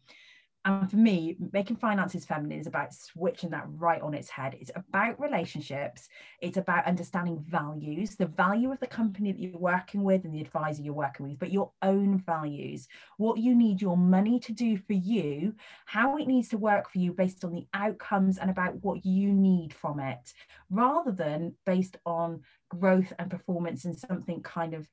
and 0.66 0.90
for 0.90 0.98
me 0.98 1.36
making 1.52 1.76
finances 1.76 2.26
feminine 2.26 2.60
is 2.60 2.68
about 2.68 2.94
switching 2.94 3.50
that 3.50 3.66
right 3.76 4.02
on 4.02 4.14
its 4.14 4.30
head. 4.30 4.56
It's 4.60 4.72
about 4.76 5.20
relationships. 5.20 6.08
It's 6.42 6.58
about 6.58 6.86
understanding 6.86 7.44
values 7.48 8.16
the 8.16 8.26
value 8.26 8.72
of 8.72 8.80
the 8.80 8.88
company 8.88 9.32
that 9.32 9.40
you're 9.40 9.58
working 9.58 10.04
with 10.04 10.24
and 10.24 10.34
the 10.34 10.42
advisor 10.42 10.82
you're 10.82 10.94
working 10.94 11.28
with 11.28 11.40
but 11.40 11.52
your 11.52 11.72
own 11.82 12.18
values 12.20 12.88
what 13.18 13.38
you 13.38 13.56
need 13.56 13.82
your 13.82 13.98
money 13.98 14.40
to 14.40 14.52
do 14.52 14.78
for 14.78 14.94
you 14.94 15.54
how 15.86 16.18
it 16.18 16.28
needs 16.28 16.48
to 16.50 16.58
work 16.58 16.90
for 16.90 17.00
you 17.00 17.12
based 17.12 17.44
on 17.44 17.54
the 17.54 17.66
outcomes 17.74 18.38
and 18.38 18.50
about 18.50 18.76
what 18.84 19.06
you 19.06 19.32
need 19.32 19.74
from 19.74 20.00
it 20.00 20.34
rather 20.70 21.12
than 21.12 21.54
based 21.66 21.98
on 22.06 22.42
growth 22.70 23.12
and 23.20 23.30
performance 23.30 23.86
and 23.86 23.98
something 23.98 24.42
kind 24.42 24.74
of 24.74 24.88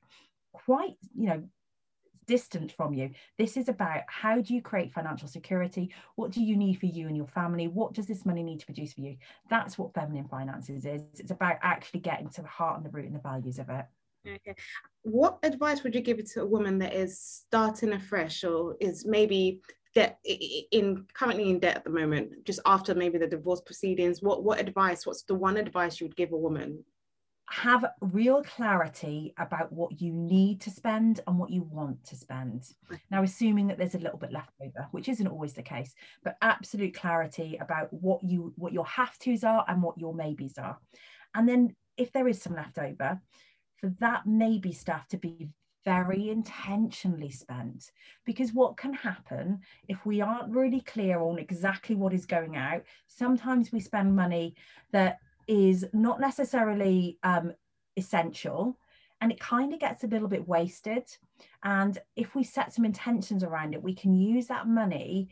quite 0.53 0.95
you 1.15 1.27
know 1.27 1.43
distant 2.31 2.71
from 2.71 2.93
you. 2.93 3.09
This 3.37 3.57
is 3.57 3.67
about 3.67 4.03
how 4.07 4.39
do 4.39 4.53
you 4.53 4.61
create 4.61 4.93
financial 4.93 5.27
security? 5.27 5.93
What 6.15 6.31
do 6.31 6.41
you 6.41 6.55
need 6.55 6.79
for 6.79 6.85
you 6.85 7.07
and 7.07 7.17
your 7.17 7.27
family? 7.27 7.67
What 7.67 7.91
does 7.91 8.07
this 8.07 8.25
money 8.25 8.41
need 8.41 8.61
to 8.61 8.65
produce 8.65 8.93
for 8.93 9.01
you? 9.01 9.17
That's 9.49 9.77
what 9.77 9.93
feminine 9.93 10.29
finances 10.29 10.85
is. 10.85 11.01
It's 11.19 11.31
about 11.31 11.57
actually 11.61 11.99
getting 11.99 12.29
to 12.29 12.41
the 12.41 12.47
heart 12.47 12.77
and 12.77 12.85
the 12.85 12.89
root 12.89 13.07
and 13.07 13.15
the 13.15 13.19
values 13.19 13.59
of 13.59 13.67
it. 13.69 13.85
Okay. 14.25 14.55
What 15.01 15.39
advice 15.43 15.83
would 15.83 15.93
you 15.93 15.99
give 15.99 16.23
to 16.31 16.43
a 16.43 16.45
woman 16.45 16.79
that 16.79 16.93
is 16.93 17.19
starting 17.19 17.91
afresh 17.91 18.45
or 18.45 18.77
is 18.79 19.05
maybe 19.05 19.59
debt 19.93 20.17
in 20.23 21.05
currently 21.13 21.49
in 21.49 21.59
debt 21.59 21.75
at 21.75 21.83
the 21.83 21.89
moment, 21.89 22.45
just 22.45 22.61
after 22.65 22.95
maybe 22.95 23.17
the 23.17 23.27
divorce 23.27 23.59
proceedings? 23.59 24.21
What 24.21 24.45
what 24.45 24.57
advice? 24.57 25.05
What's 25.05 25.23
the 25.23 25.35
one 25.35 25.57
advice 25.57 25.99
you 25.99 26.07
would 26.07 26.15
give 26.15 26.31
a 26.31 26.37
woman 26.37 26.81
have 27.51 27.85
real 27.99 28.41
clarity 28.43 29.33
about 29.37 29.71
what 29.71 30.01
you 30.01 30.13
need 30.13 30.61
to 30.61 30.69
spend 30.69 31.19
and 31.27 31.37
what 31.37 31.49
you 31.49 31.63
want 31.63 32.03
to 32.05 32.15
spend. 32.15 32.61
Mm-hmm. 32.61 32.95
Now, 33.09 33.23
assuming 33.23 33.67
that 33.67 33.77
there's 33.77 33.95
a 33.95 33.99
little 33.99 34.17
bit 34.17 34.31
left 34.31 34.53
over, 34.61 34.87
which 34.91 35.09
isn't 35.09 35.27
always 35.27 35.53
the 35.53 35.61
case, 35.61 35.93
but 36.23 36.37
absolute 36.41 36.93
clarity 36.93 37.57
about 37.59 37.91
what 37.91 38.23
you 38.23 38.53
what 38.55 38.73
your 38.73 38.85
have 38.85 39.17
tos 39.19 39.43
are 39.43 39.65
and 39.67 39.83
what 39.83 39.97
your 39.97 40.13
maybes 40.13 40.57
are. 40.57 40.77
And 41.35 41.47
then 41.47 41.75
if 41.97 42.11
there 42.11 42.27
is 42.27 42.41
some 42.41 42.55
left 42.55 42.79
over, 42.79 43.19
for 43.77 43.89
that 43.99 44.25
maybe 44.25 44.71
stuff 44.71 45.07
to 45.09 45.17
be 45.17 45.49
very 45.83 46.29
intentionally 46.29 47.31
spent 47.31 47.91
because 48.23 48.53
what 48.53 48.77
can 48.77 48.93
happen 48.93 49.59
if 49.87 50.05
we 50.05 50.21
aren't 50.21 50.53
really 50.53 50.81
clear 50.81 51.19
on 51.19 51.39
exactly 51.39 51.95
what 51.95 52.13
is 52.13 52.27
going 52.27 52.55
out 52.55 52.83
sometimes 53.07 53.71
we 53.71 53.79
spend 53.79 54.15
money 54.15 54.53
that 54.91 55.17
is 55.51 55.85
not 55.91 56.21
necessarily 56.21 57.17
um, 57.23 57.51
essential 57.97 58.77
and 59.19 59.33
it 59.33 59.39
kind 59.39 59.73
of 59.73 59.81
gets 59.81 60.05
a 60.05 60.07
little 60.07 60.29
bit 60.29 60.47
wasted. 60.47 61.03
And 61.61 61.97
if 62.15 62.33
we 62.35 62.45
set 62.45 62.73
some 62.73 62.85
intentions 62.85 63.43
around 63.43 63.73
it, 63.73 63.83
we 63.83 63.93
can 63.93 64.15
use 64.15 64.47
that 64.47 64.65
money 64.65 65.27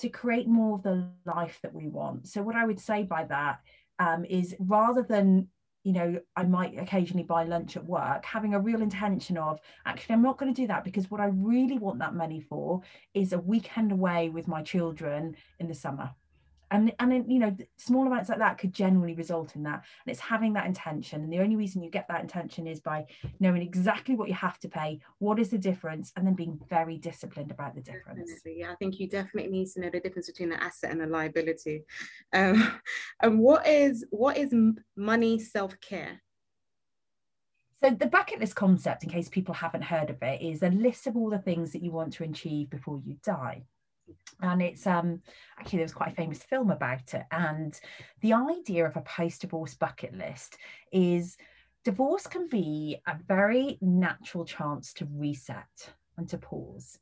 to 0.00 0.10
create 0.10 0.46
more 0.46 0.76
of 0.76 0.82
the 0.82 1.08
life 1.24 1.60
that 1.62 1.72
we 1.72 1.88
want. 1.88 2.28
So, 2.28 2.42
what 2.42 2.56
I 2.56 2.66
would 2.66 2.78
say 2.78 3.04
by 3.04 3.24
that 3.24 3.60
um, 3.98 4.26
is 4.26 4.54
rather 4.58 5.02
than 5.02 5.48
you 5.82 5.92
know, 5.92 6.18
I 6.34 6.44
might 6.44 6.78
occasionally 6.78 7.24
buy 7.24 7.44
lunch 7.44 7.76
at 7.76 7.84
work, 7.84 8.24
having 8.24 8.54
a 8.54 8.60
real 8.60 8.80
intention 8.80 9.36
of 9.36 9.60
actually, 9.84 10.14
I'm 10.14 10.22
not 10.22 10.38
going 10.38 10.52
to 10.52 10.62
do 10.62 10.66
that 10.68 10.82
because 10.82 11.10
what 11.10 11.20
I 11.20 11.26
really 11.26 11.76
want 11.78 11.98
that 11.98 12.14
money 12.14 12.40
for 12.40 12.80
is 13.12 13.34
a 13.34 13.38
weekend 13.38 13.92
away 13.92 14.30
with 14.30 14.48
my 14.48 14.62
children 14.62 15.36
in 15.60 15.68
the 15.68 15.74
summer 15.74 16.10
and 16.74 16.92
and 16.98 17.32
you 17.32 17.38
know 17.38 17.56
small 17.76 18.06
amounts 18.06 18.28
like 18.28 18.38
that 18.38 18.58
could 18.58 18.72
generally 18.72 19.14
result 19.14 19.54
in 19.54 19.62
that. 19.62 19.84
And 20.04 20.12
it's 20.12 20.20
having 20.20 20.52
that 20.54 20.66
intention. 20.66 21.22
And 21.22 21.32
the 21.32 21.38
only 21.38 21.56
reason 21.56 21.82
you 21.82 21.90
get 21.90 22.08
that 22.08 22.20
intention 22.20 22.66
is 22.66 22.80
by 22.80 23.06
knowing 23.38 23.62
exactly 23.62 24.16
what 24.16 24.28
you 24.28 24.34
have 24.34 24.58
to 24.60 24.68
pay 24.68 25.00
what 25.18 25.38
is 25.38 25.50
the 25.50 25.58
difference 25.58 26.12
and 26.16 26.26
then 26.26 26.34
being 26.34 26.58
very 26.68 26.98
disciplined 26.98 27.50
about 27.50 27.74
the 27.74 27.80
difference. 27.80 28.18
Definitely. 28.18 28.60
yeah 28.60 28.72
i 28.72 28.74
think 28.76 28.98
you 28.98 29.08
definitely 29.08 29.50
need 29.50 29.68
to 29.68 29.80
know 29.80 29.90
the 29.90 30.00
difference 30.00 30.26
between 30.26 30.52
an 30.52 30.60
asset 30.60 30.90
and 30.90 31.02
a 31.02 31.06
liability. 31.06 31.84
Um, 32.32 32.80
and 33.22 33.38
what 33.38 33.66
is 33.66 34.04
what 34.10 34.36
is 34.36 34.52
money 34.96 35.38
self-care? 35.38 36.20
So 37.82 37.90
the 37.90 38.06
bucket 38.06 38.40
list 38.40 38.56
concept, 38.56 39.04
in 39.04 39.10
case 39.10 39.28
people 39.28 39.54
haven't 39.54 39.82
heard 39.82 40.08
of 40.08 40.22
it, 40.22 40.40
is 40.40 40.62
a 40.62 40.70
list 40.70 41.06
of 41.06 41.16
all 41.16 41.28
the 41.28 41.38
things 41.38 41.72
that 41.72 41.82
you 41.82 41.90
want 41.90 42.14
to 42.14 42.24
achieve 42.24 42.70
before 42.70 42.98
you 43.04 43.18
die 43.22 43.64
and 44.42 44.60
it's 44.60 44.86
um 44.86 45.20
actually 45.58 45.78
there 45.78 45.84
was 45.84 45.94
quite 45.94 46.12
a 46.12 46.14
famous 46.14 46.42
film 46.42 46.70
about 46.70 47.14
it 47.14 47.22
and 47.30 47.80
the 48.20 48.32
idea 48.32 48.86
of 48.86 48.96
a 48.96 49.02
post-divorce 49.02 49.74
bucket 49.74 50.14
list 50.14 50.56
is 50.92 51.36
divorce 51.84 52.26
can 52.26 52.48
be 52.48 52.96
a 53.06 53.16
very 53.28 53.78
natural 53.80 54.44
chance 54.44 54.92
to 54.94 55.06
reset 55.12 55.92
and 56.16 56.28
to 56.28 56.38
pause. 56.38 56.98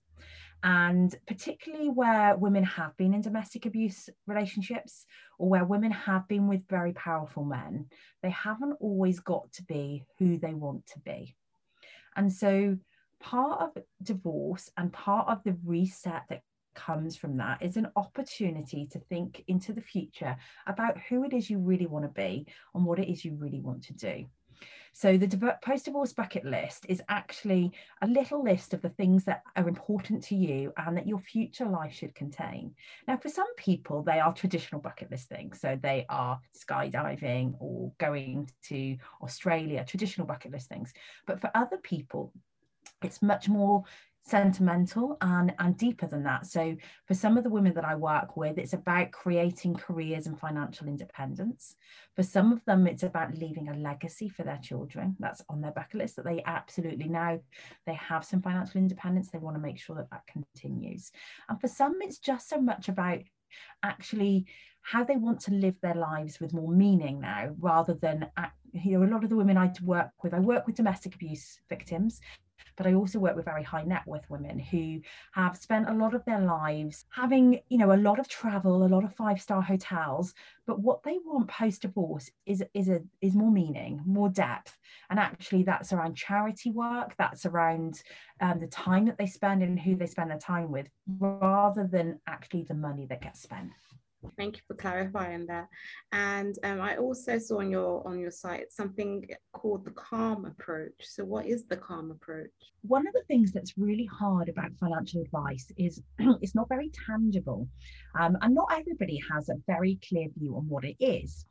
And 0.65 1.15
particularly 1.27 1.89
where 1.89 2.37
women 2.37 2.63
have 2.65 2.97
been 2.97 3.15
in 3.15 3.21
domestic 3.21 3.67
abuse 3.67 4.09
relationships 4.27 5.07
or 5.39 5.49
where 5.49 5.65
women 5.65 5.91
have 5.91 6.29
been 6.29 6.47
with 6.47 6.69
very 6.69 6.93
powerful 6.93 7.45
men 7.45 7.87
they 8.23 8.31
haven't 8.31 8.77
always 8.81 9.19
got 9.19 9.53
to 9.55 9.65
be 9.65 10.05
who 10.19 10.39
they 10.39 10.55
want 10.55 10.87
to 10.87 11.01
be. 11.01 11.35
And 12.15 12.33
so 12.33 12.77
part 13.19 13.61
of 13.61 13.83
divorce 14.03 14.71
and 14.77 14.93
part 14.93 15.29
of 15.29 15.43
the 15.45 15.57
reset 15.65 16.23
that 16.29 16.43
comes 16.75 17.17
from 17.17 17.37
that 17.39 17.63
is 17.63 17.77
an 17.77 17.89
opportunity 17.97 18.87
to 18.93 18.99
think 18.99 19.45
into 19.49 19.73
the 19.73 19.81
future 19.81 20.37
about 20.67 20.99
who 21.09 21.25
it 21.25 21.33
is 21.33 21.51
you 21.51 21.59
really 21.59 21.87
want 21.87 22.05
to 22.05 22.09
be 22.09 22.47
and 22.75 22.85
what 22.85 22.99
it 22.99 23.11
is 23.11 23.25
you 23.25 23.35
really 23.35 23.61
want 23.61 23.83
to 23.85 23.93
do. 23.95 24.27
So 24.95 25.17
the 25.17 25.57
post 25.63 25.87
divorce 25.87 26.13
bucket 26.13 26.45
list 26.45 26.85
is 26.89 27.03
actually 27.09 27.73
a 28.03 28.07
little 28.07 28.45
list 28.45 28.75
of 28.75 28.83
the 28.83 28.91
things 28.91 29.25
that 29.25 29.43
are 29.57 29.67
important 29.67 30.23
to 30.25 30.37
you 30.37 30.73
and 30.77 30.97
that 30.97 31.09
your 31.09 31.19
future 31.19 31.65
life 31.65 31.95
should 31.95 32.15
contain. 32.15 32.75
Now, 33.09 33.17
for 33.17 33.31
some 33.31 33.53
people, 33.57 34.03
they 34.03 34.21
are 34.21 34.35
traditional 34.35 34.83
bucket 34.83 35.11
list 35.11 35.29
things. 35.29 35.61
So 35.61 35.79
they 35.81 36.05
are 36.11 36.39
skydiving 36.55 37.55
or 37.59 37.91
going 37.99 38.51
to 38.65 38.97
Australia, 39.23 39.85
traditional 39.87 40.27
bucket 40.27 40.53
list 40.53 40.69
things. 40.69 40.93
But 41.27 41.41
for 41.41 41.51
other 41.55 41.79
people, 41.79 42.33
it's 43.03 43.23
much 43.23 43.49
more 43.49 43.85
sentimental 44.25 45.17
and 45.21 45.53
and 45.59 45.77
deeper 45.77 46.07
than 46.07 46.23
that. 46.25 46.47
So 46.47 46.77
for 47.07 47.15
some 47.15 47.37
of 47.37 47.45
the 47.45 47.51
women 47.51 47.75
that 47.75 47.85
i 47.85 47.95
work 47.95 48.37
with 48.37 48.57
it's 48.57 48.73
about 48.73 49.11
creating 49.11 49.75
careers 49.75 50.27
and 50.27 50.39
financial 50.39 50.87
independence. 50.87 51.77
For 52.15 52.23
some 52.23 52.53
of 52.53 52.65
them 52.65 52.87
it's 52.87 53.03
about 53.03 53.37
leaving 53.37 53.69
a 53.69 53.75
legacy 53.75 54.29
for 54.29 54.45
their 54.45 54.61
children 54.63 55.17
that's 55.19 55.43
on 55.49 55.61
their 55.61 55.73
bucket 55.73 55.97
list 55.97 56.17
that 56.17 56.25
they 56.25 56.43
absolutely 56.47 57.09
now 57.09 57.41
they 57.87 57.95
have 57.95 58.25
some 58.25 58.43
financial 58.43 58.81
independence. 58.81 59.31
They 59.31 59.39
want 59.39 59.57
to 59.57 59.63
make 59.63 59.79
sure 59.79 59.97
that 59.97 60.11
that 60.11 60.27
continues. 60.27 61.11
And 61.49 61.61
for 61.61 61.69
some 61.69 61.99
it's 62.01 62.19
just 62.19 62.49
so 62.49 62.61
much 62.61 62.89
about 62.89 63.19
actually 63.83 64.47
how 64.83 65.05
they 65.05 65.17
want 65.17 65.41
to 65.41 65.53
live 65.53 65.77
their 65.81 65.95
lives 65.95 66.41
with 66.41 66.53
more 66.53 66.71
meaning 66.71 67.21
now 67.21 67.55
rather 67.61 67.95
than 67.95 68.29
you 68.73 68.99
know 68.99 69.05
a 69.05 69.13
lot 69.13 69.23
of 69.23 69.31
the 69.31 69.37
women 69.37 69.57
i 69.57 69.71
work 69.83 70.11
with 70.23 70.35
i 70.35 70.41
work 70.41 70.67
with 70.67 70.75
domestic 70.75 71.15
abuse 71.15 71.61
victims 71.69 72.21
but 72.77 72.87
I 72.87 72.95
also 72.95 73.19
work 73.19 73.37
with 73.37 73.45
very 73.45 73.63
high 73.63 73.85
net 73.85 74.03
worth 74.07 74.29
women 74.29 74.59
who 74.59 75.01
have 75.33 75.57
spent 75.57 75.89
a 75.89 75.95
lot 75.95 76.15
of 76.15 76.25
their 76.25 76.41
lives 76.41 77.07
having, 77.11 77.61
you 77.69 77.79
know, 77.79 77.93
a 77.93 77.97
lot 77.97 78.19
of 78.19 78.29
travel, 78.29 78.85
a 78.85 78.87
lot 78.87 79.05
of 79.05 79.15
five 79.15 79.41
star 79.41 79.63
hotels. 79.63 80.35
But 80.67 80.81
what 80.81 81.03
they 81.03 81.19
want 81.25 81.49
post 81.49 81.83
divorce 81.83 82.31
is 82.47 82.63
is 82.75 82.89
a 82.89 83.03
is 83.21 83.35
more 83.35 83.51
meaning, 83.51 84.03
more 84.07 84.29
depth, 84.29 84.79
and 85.11 85.19
actually 85.19 85.63
that's 85.63 85.93
around 85.93 86.17
charity 86.17 86.71
work. 86.71 87.15
That's 87.19 87.47
around 87.47 88.03
um, 88.41 88.61
the 88.61 88.69
time 88.69 89.07
that 89.07 89.19
they 89.19 89.27
spend 89.27 89.63
and 89.63 89.79
who 89.79 89.97
they 89.97 90.07
spend 90.07 90.31
their 90.31 90.39
time 90.39 90.71
with, 90.71 90.89
rather 91.19 91.87
than 91.87 92.21
actually 92.27 92.65
the 92.65 92.75
money 92.75 93.07
that 93.07 93.23
gets 93.23 93.43
spent. 93.43 93.71
Thank 94.37 94.57
you 94.57 94.63
for 94.67 94.75
clarifying 94.75 95.47
that. 95.47 95.69
And 96.13 96.57
um, 96.65 96.81
I 96.81 96.97
also 96.97 97.39
saw 97.39 97.59
on 97.59 97.71
your 97.71 98.07
on 98.07 98.19
your 98.19 98.31
site 98.31 98.73
something 98.73 99.27
called 99.53 99.85
the 99.85 99.91
calm 99.93 100.45
approach. 100.45 100.95
So 101.01 101.25
what 101.25 101.47
is 101.47 101.65
the 101.65 101.77
calm 101.77 102.11
approach? 102.11 102.51
One 102.83 103.07
of 103.07 103.13
the 103.15 103.25
things 103.29 103.53
that's 103.53 103.77
really 103.77 104.07
hard 104.07 104.49
about 104.49 104.77
financial 104.79 105.23
advice 105.23 105.71
is 105.77 106.03
it's 106.41 106.55
not 106.55 106.69
very 106.69 106.91
tangible, 107.07 107.69
um, 108.19 108.37
and 108.43 108.55
not 108.55 108.69
everybody 108.73 109.21
has 109.33 109.49
a 109.49 109.61
very 109.67 109.99
clear 110.09 110.29
view 110.37 110.57
on 110.57 110.69
what 110.69 110.85
it 110.85 110.97
is. 111.01 111.47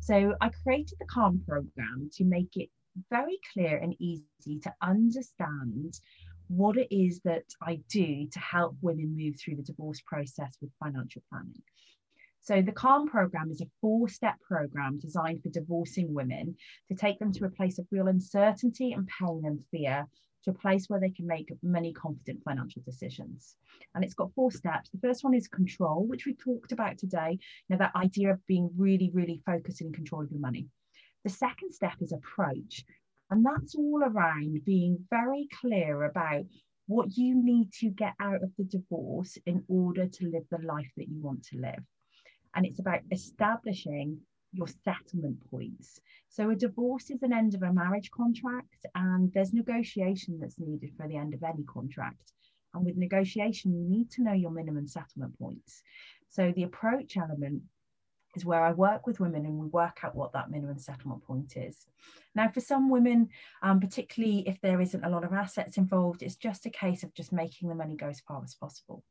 So 0.00 0.34
I 0.40 0.50
created 0.62 0.98
the 0.98 1.06
calm 1.06 1.42
program 1.46 2.10
to 2.14 2.24
make 2.24 2.56
it 2.56 2.70
very 3.10 3.38
clear 3.52 3.78
and 3.78 3.94
easy 3.98 4.58
to 4.62 4.72
understand 4.82 6.00
what 6.48 6.76
it 6.76 6.94
is 6.94 7.20
that 7.24 7.44
I 7.62 7.80
do 7.88 8.28
to 8.28 8.38
help 8.38 8.76
women 8.80 9.16
move 9.16 9.34
through 9.38 9.56
the 9.56 9.62
divorce 9.62 10.00
process 10.06 10.56
with 10.60 10.70
financial 10.82 11.22
planning. 11.28 11.62
So 12.46 12.62
the 12.62 12.70
CALM 12.70 13.08
program 13.08 13.50
is 13.50 13.60
a 13.60 13.66
four 13.80 14.08
step 14.08 14.36
program 14.40 15.00
designed 15.00 15.42
for 15.42 15.48
divorcing 15.48 16.14
women 16.14 16.54
to 16.86 16.94
take 16.94 17.18
them 17.18 17.32
to 17.32 17.46
a 17.46 17.50
place 17.50 17.80
of 17.80 17.88
real 17.90 18.06
uncertainty 18.06 18.92
and 18.92 19.08
pain 19.08 19.42
and 19.44 19.64
fear 19.72 20.06
to 20.44 20.50
a 20.50 20.54
place 20.54 20.88
where 20.88 21.00
they 21.00 21.10
can 21.10 21.26
make 21.26 21.52
many 21.64 21.92
confident 21.92 22.44
financial 22.44 22.82
decisions. 22.84 23.56
And 23.96 24.04
it's 24.04 24.14
got 24.14 24.32
four 24.36 24.52
steps. 24.52 24.90
The 24.90 25.00
first 25.00 25.24
one 25.24 25.34
is 25.34 25.48
control, 25.48 26.06
which 26.06 26.24
we 26.24 26.34
talked 26.34 26.70
about 26.70 26.98
today. 26.98 27.36
You 27.68 27.74
know, 27.74 27.78
that 27.78 27.96
idea 27.96 28.30
of 28.30 28.46
being 28.46 28.70
really, 28.76 29.10
really 29.12 29.42
focused 29.44 29.80
in 29.80 29.92
control 29.92 30.22
of 30.22 30.30
your 30.30 30.38
money. 30.38 30.68
The 31.24 31.30
second 31.30 31.72
step 31.72 31.96
is 32.00 32.12
approach. 32.12 32.84
And 33.28 33.44
that's 33.44 33.74
all 33.74 34.04
around 34.04 34.64
being 34.64 35.04
very 35.10 35.48
clear 35.60 36.04
about 36.04 36.44
what 36.86 37.16
you 37.16 37.34
need 37.34 37.72
to 37.80 37.90
get 37.90 38.14
out 38.20 38.44
of 38.44 38.52
the 38.56 38.62
divorce 38.62 39.36
in 39.46 39.64
order 39.66 40.06
to 40.06 40.30
live 40.30 40.44
the 40.52 40.64
life 40.64 40.92
that 40.96 41.08
you 41.08 41.20
want 41.20 41.42
to 41.46 41.58
live 41.58 41.82
and 42.56 42.66
it's 42.66 42.80
about 42.80 43.00
establishing 43.12 44.18
your 44.52 44.66
settlement 44.66 45.38
points. 45.50 46.00
So 46.30 46.50
a 46.50 46.56
divorce 46.56 47.10
is 47.10 47.22
an 47.22 47.32
end 47.32 47.54
of 47.54 47.62
a 47.62 47.72
marriage 47.72 48.10
contract, 48.10 48.86
and 48.94 49.32
there's 49.32 49.52
negotiation 49.52 50.38
that's 50.40 50.58
needed 50.58 50.90
for 50.96 51.06
the 51.06 51.16
end 51.16 51.34
of 51.34 51.42
any 51.42 51.64
contract. 51.64 52.32
And 52.74 52.84
with 52.84 52.96
negotiation, 52.96 53.74
you 53.74 53.88
need 53.88 54.10
to 54.12 54.22
know 54.22 54.32
your 54.32 54.50
minimum 54.50 54.88
settlement 54.88 55.38
points. 55.38 55.82
So 56.28 56.52
the 56.52 56.64
approach 56.64 57.16
element 57.16 57.62
is 58.36 58.44
where 58.44 58.64
I 58.64 58.72
work 58.72 59.06
with 59.06 59.20
women 59.20 59.46
and 59.46 59.58
we 59.58 59.66
work 59.68 59.98
out 60.02 60.14
what 60.14 60.32
that 60.32 60.50
minimum 60.50 60.78
settlement 60.78 61.24
point 61.24 61.56
is. 61.56 61.86
Now, 62.34 62.48
for 62.48 62.60
some 62.60 62.90
women, 62.90 63.30
um, 63.62 63.80
particularly 63.80 64.46
if 64.46 64.60
there 64.60 64.80
isn't 64.80 65.04
a 65.04 65.08
lot 65.08 65.24
of 65.24 65.32
assets 65.32 65.78
involved, 65.78 66.22
it's 66.22 66.36
just 66.36 66.66
a 66.66 66.70
case 66.70 67.02
of 67.02 67.14
just 67.14 67.32
making 67.32 67.68
the 67.68 67.74
money 67.74 67.96
go 67.96 68.08
as 68.08 68.20
far 68.20 68.42
as 68.44 68.54
possible. 68.54 69.02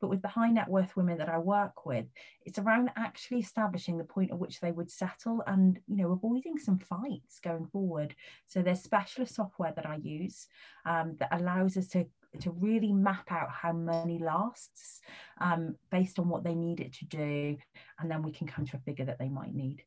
But 0.00 0.08
with 0.08 0.22
the 0.22 0.28
high 0.28 0.50
net 0.50 0.68
worth 0.68 0.96
women 0.96 1.18
that 1.18 1.28
I 1.28 1.38
work 1.38 1.84
with, 1.84 2.06
it's 2.44 2.58
around 2.58 2.90
actually 2.96 3.40
establishing 3.40 3.98
the 3.98 4.04
point 4.04 4.30
at 4.30 4.38
which 4.38 4.60
they 4.60 4.72
would 4.72 4.90
settle 4.90 5.42
and, 5.46 5.78
you 5.86 5.96
know, 5.96 6.12
avoiding 6.12 6.58
some 6.58 6.78
fights 6.78 7.38
going 7.38 7.66
forward. 7.66 8.14
So 8.46 8.62
there's 8.62 8.82
specialist 8.82 9.34
software 9.34 9.72
that 9.76 9.86
I 9.86 9.96
use 9.96 10.48
um, 10.86 11.16
that 11.18 11.28
allows 11.32 11.76
us 11.76 11.88
to 11.88 12.06
to 12.40 12.50
really 12.52 12.92
map 12.92 13.30
out 13.30 13.50
how 13.50 13.72
money 13.72 14.18
lasts 14.18 15.00
um, 15.40 15.74
based 15.90 16.18
on 16.18 16.28
what 16.28 16.44
they 16.44 16.54
need 16.54 16.80
it 16.80 16.92
to 16.94 17.04
do, 17.06 17.56
and 17.98 18.10
then 18.10 18.22
we 18.22 18.32
can 18.32 18.46
come 18.46 18.66
to 18.66 18.76
a 18.76 18.80
figure 18.80 19.04
that 19.04 19.18
they 19.18 19.28
might 19.28 19.54
need. 19.54 19.82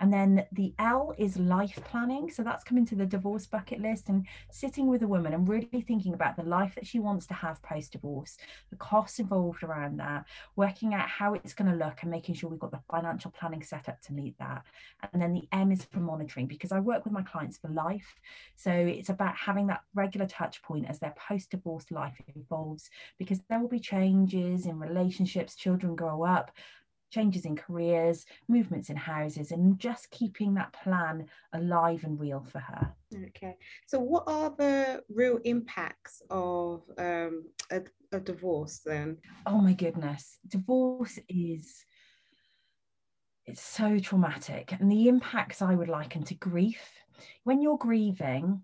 And 0.00 0.12
then 0.12 0.46
the 0.52 0.74
L 0.78 1.14
is 1.18 1.36
life 1.36 1.78
planning. 1.84 2.30
So 2.30 2.42
that's 2.42 2.64
coming 2.64 2.86
to 2.86 2.96
the 2.96 3.06
divorce 3.06 3.46
bucket 3.46 3.80
list 3.80 4.08
and 4.08 4.26
sitting 4.50 4.88
with 4.88 5.02
a 5.02 5.06
woman 5.06 5.34
and 5.34 5.46
really 5.46 5.84
thinking 5.86 6.14
about 6.14 6.36
the 6.36 6.42
life 6.42 6.74
that 6.74 6.86
she 6.86 6.98
wants 6.98 7.26
to 7.26 7.34
have 7.34 7.62
post 7.62 7.92
divorce, 7.92 8.38
the 8.70 8.76
costs 8.76 9.18
involved 9.18 9.62
around 9.62 9.98
that, 9.98 10.24
working 10.56 10.94
out 10.94 11.08
how 11.08 11.34
it's 11.34 11.52
going 11.52 11.70
to 11.70 11.76
look 11.76 11.98
and 12.00 12.10
making 12.10 12.34
sure 12.34 12.48
we've 12.48 12.58
got 12.58 12.70
the 12.70 12.80
financial 12.90 13.30
planning 13.30 13.62
set 13.62 13.88
up 13.88 14.00
to 14.00 14.14
meet 14.14 14.38
that. 14.38 14.62
And 15.12 15.20
then 15.20 15.34
the 15.34 15.46
M 15.52 15.70
is 15.70 15.84
for 15.84 16.00
monitoring 16.00 16.46
because 16.46 16.72
I 16.72 16.80
work 16.80 17.04
with 17.04 17.12
my 17.12 17.22
clients 17.22 17.58
for 17.58 17.68
life. 17.68 18.14
So 18.56 18.70
it's 18.70 19.10
about 19.10 19.36
having 19.36 19.66
that 19.66 19.82
regular 19.94 20.26
touch 20.26 20.62
point 20.62 20.86
as 20.88 20.98
their 20.98 21.14
post 21.28 21.50
divorce 21.50 21.90
life 21.90 22.14
evolves 22.34 22.88
because 23.18 23.40
there 23.48 23.60
will 23.60 23.68
be 23.68 23.78
changes 23.78 24.64
in 24.64 24.78
relationships, 24.78 25.54
children 25.54 25.94
grow 25.94 26.24
up 26.24 26.50
changes 27.10 27.44
in 27.44 27.56
careers, 27.56 28.24
movements 28.48 28.90
in 28.90 28.96
houses, 28.96 29.50
and 29.50 29.78
just 29.78 30.10
keeping 30.10 30.54
that 30.54 30.72
plan 30.72 31.26
alive 31.52 32.04
and 32.04 32.18
real 32.18 32.44
for 32.50 32.60
her. 32.60 32.92
Okay. 33.28 33.56
So, 33.86 33.98
what 33.98 34.24
are 34.26 34.50
the 34.56 35.02
real 35.08 35.38
impacts 35.44 36.22
of 36.30 36.82
um, 36.98 37.44
a, 37.70 37.82
a 38.12 38.20
divorce 38.20 38.80
then? 38.84 39.18
Oh 39.46 39.60
my 39.60 39.72
goodness. 39.72 40.38
Divorce 40.46 41.18
is 41.28 41.84
it's 43.46 43.62
so 43.62 43.98
traumatic 43.98 44.72
and 44.78 44.92
the 44.92 45.08
impacts 45.08 45.62
i 45.62 45.74
would 45.74 45.88
liken 45.88 46.22
to 46.22 46.34
grief 46.34 46.80
when 47.42 47.60
you're 47.60 47.78
grieving 47.78 48.62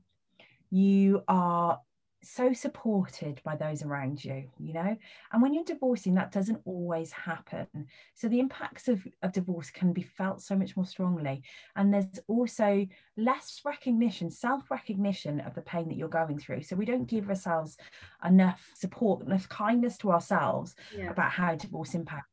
you 0.71 1.23
are 1.27 1.81
so 2.27 2.53
supported 2.53 3.41
by 3.45 3.57
those 3.57 3.83
around 3.83 4.25
you 4.25 4.45
you 4.59 4.73
know? 4.73 4.97
And 5.33 5.43
when 5.43 5.55
you're 5.55 5.65
divorcing 5.65 6.15
that 6.15 6.33
doesn't 6.33 6.61
always 6.65 7.13
happen. 7.13 7.67
So 8.15 8.29
the 8.29 8.41
impacts 8.41 8.89
of, 8.89 9.07
of 9.23 9.33
divorce 9.33 9.71
can 9.71 9.93
be 9.93 10.03
felt 10.03 10.43
so 10.43 10.57
much 10.57 10.77
more 10.77 10.87
strongly. 10.87 11.43
And 11.77 11.93
there's 11.93 12.21
also 12.29 12.87
less 13.17 13.61
recognition 13.65 14.31
self-recognition 14.31 15.41
of 15.41 15.55
the 15.55 15.63
pain 15.63 15.89
that 15.89 15.97
you're 15.97 16.09
going 16.09 16.39
through. 16.39 16.63
So 16.63 16.77
we 16.77 16.85
don't 16.85 17.07
mm-hmm. 17.07 17.17
give 17.17 17.29
ourselves 17.29 17.77
enough 18.25 18.71
support 18.75 19.27
enough 19.27 19.49
kindness 19.49 19.97
to 19.99 20.13
ourselves 20.13 20.75
yeah. 20.97 21.11
about 21.11 21.31
how 21.31 21.55
divorce 21.55 21.95
impacts. 21.95 22.31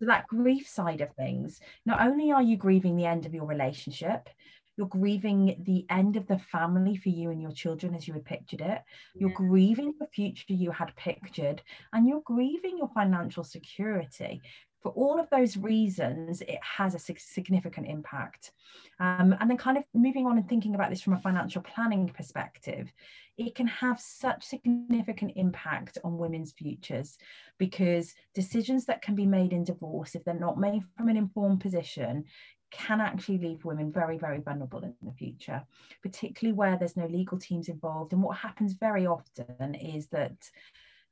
So 0.00 0.06
that 0.06 0.26
grief 0.26 0.68
side 0.68 1.00
of 1.00 1.12
things 1.12 1.60
not 1.86 2.00
only 2.00 2.32
are 2.32 2.42
you 2.42 2.56
grieving 2.56 2.96
the 2.96 3.06
end 3.06 3.26
of 3.26 3.34
your 3.34 3.46
relationship 3.46 4.28
you're 4.76 4.86
grieving 4.86 5.56
the 5.64 5.86
end 5.90 6.16
of 6.16 6.26
the 6.26 6.38
family 6.38 6.96
for 6.96 7.08
you 7.08 7.30
and 7.30 7.40
your 7.40 7.52
children 7.52 7.94
as 7.94 8.08
you 8.08 8.14
had 8.14 8.24
pictured 8.24 8.60
it. 8.60 8.82
You're 9.14 9.30
yeah. 9.30 9.36
grieving 9.36 9.94
the 9.98 10.06
future 10.06 10.44
you 10.48 10.70
had 10.70 10.94
pictured, 10.96 11.62
and 11.92 12.08
you're 12.08 12.22
grieving 12.24 12.78
your 12.78 12.90
financial 12.94 13.44
security. 13.44 14.42
For 14.82 14.90
all 14.92 15.18
of 15.18 15.30
those 15.30 15.56
reasons, 15.56 16.42
it 16.42 16.58
has 16.60 16.94
a 16.94 16.98
significant 16.98 17.86
impact. 17.86 18.52
Um, 19.00 19.34
and 19.40 19.48
then, 19.48 19.56
kind 19.56 19.78
of 19.78 19.84
moving 19.94 20.26
on 20.26 20.36
and 20.36 20.46
thinking 20.46 20.74
about 20.74 20.90
this 20.90 21.00
from 21.00 21.14
a 21.14 21.20
financial 21.20 21.62
planning 21.62 22.06
perspective, 22.08 22.92
it 23.38 23.54
can 23.54 23.66
have 23.66 23.98
such 23.98 24.44
significant 24.44 25.32
impact 25.36 25.98
on 26.04 26.18
women's 26.18 26.52
futures 26.52 27.18
because 27.58 28.14
decisions 28.34 28.84
that 28.84 29.02
can 29.02 29.14
be 29.14 29.26
made 29.26 29.52
in 29.52 29.64
divorce, 29.64 30.14
if 30.14 30.24
they're 30.24 30.34
not 30.34 30.58
made 30.58 30.82
from 30.96 31.08
an 31.08 31.16
informed 31.16 31.60
position, 31.60 32.24
can 32.70 33.00
actually 33.00 33.38
leave 33.38 33.64
women 33.64 33.92
very, 33.92 34.18
very 34.18 34.40
vulnerable 34.40 34.82
in 34.82 34.94
the 35.02 35.12
future, 35.12 35.62
particularly 36.02 36.56
where 36.56 36.76
there's 36.76 36.96
no 36.96 37.06
legal 37.06 37.38
teams 37.38 37.68
involved. 37.68 38.12
And 38.12 38.22
what 38.22 38.36
happens 38.36 38.72
very 38.74 39.06
often 39.06 39.74
is 39.74 40.08
that 40.08 40.50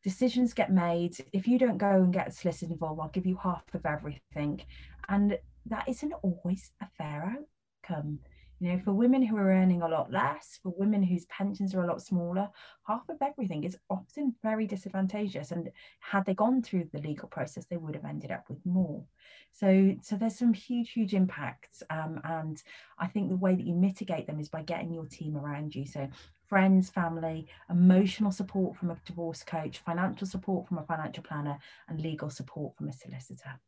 decisions 0.02 0.52
get 0.54 0.72
made. 0.72 1.16
If 1.32 1.46
you 1.46 1.58
don't 1.58 1.78
go 1.78 1.90
and 1.90 2.12
get 2.12 2.34
solicitors 2.34 2.70
involved, 2.70 3.00
I'll 3.00 3.08
give 3.08 3.26
you 3.26 3.38
half 3.42 3.62
of 3.74 3.86
everything. 3.86 4.62
And 5.08 5.38
that 5.66 5.88
isn't 5.88 6.12
always 6.22 6.72
a 6.80 6.86
fair 6.98 7.36
outcome. 7.84 8.18
You 8.62 8.74
know, 8.74 8.78
for 8.78 8.92
women 8.92 9.22
who 9.22 9.36
are 9.38 9.50
earning 9.50 9.82
a 9.82 9.88
lot 9.88 10.12
less, 10.12 10.60
for 10.62 10.72
women 10.76 11.02
whose 11.02 11.24
pensions 11.24 11.74
are 11.74 11.82
a 11.82 11.86
lot 11.88 12.00
smaller, 12.00 12.48
half 12.86 13.02
of 13.08 13.16
everything 13.20 13.64
is 13.64 13.76
often 13.90 14.36
very 14.40 14.68
disadvantageous. 14.68 15.50
And 15.50 15.68
had 15.98 16.24
they 16.24 16.34
gone 16.34 16.62
through 16.62 16.88
the 16.92 17.00
legal 17.00 17.26
process, 17.26 17.66
they 17.66 17.76
would 17.76 17.96
have 17.96 18.04
ended 18.04 18.30
up 18.30 18.48
with 18.48 18.64
more. 18.64 19.02
So, 19.50 19.96
so 20.00 20.14
there's 20.14 20.38
some 20.38 20.54
huge, 20.54 20.92
huge 20.92 21.12
impacts. 21.12 21.82
Um, 21.90 22.20
and 22.22 22.62
I 23.00 23.08
think 23.08 23.30
the 23.30 23.36
way 23.36 23.56
that 23.56 23.66
you 23.66 23.74
mitigate 23.74 24.28
them 24.28 24.38
is 24.38 24.48
by 24.48 24.62
getting 24.62 24.94
your 24.94 25.06
team 25.06 25.36
around 25.36 25.74
you. 25.74 25.84
So 25.84 26.08
friends, 26.46 26.88
family, 26.88 27.48
emotional 27.68 28.30
support 28.30 28.76
from 28.76 28.92
a 28.92 28.96
divorce 29.04 29.42
coach, 29.42 29.78
financial 29.78 30.28
support 30.28 30.68
from 30.68 30.78
a 30.78 30.84
financial 30.84 31.24
planner, 31.24 31.58
and 31.88 32.00
legal 32.00 32.30
support 32.30 32.76
from 32.76 32.88
a 32.88 32.92
solicitor. 32.92 33.58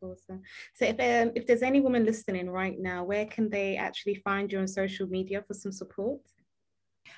Awesome. 0.00 0.42
So 0.74 0.84
if 0.84 1.00
um, 1.00 1.32
if 1.34 1.46
there's 1.46 1.62
any 1.62 1.80
woman 1.80 2.04
listening 2.04 2.50
right 2.50 2.78
now, 2.78 3.04
where 3.04 3.26
can 3.26 3.48
they 3.48 3.76
actually 3.76 4.16
find 4.16 4.50
you 4.52 4.58
on 4.58 4.68
social 4.68 5.06
media 5.06 5.42
for 5.46 5.54
some 5.54 5.72
support? 5.72 6.20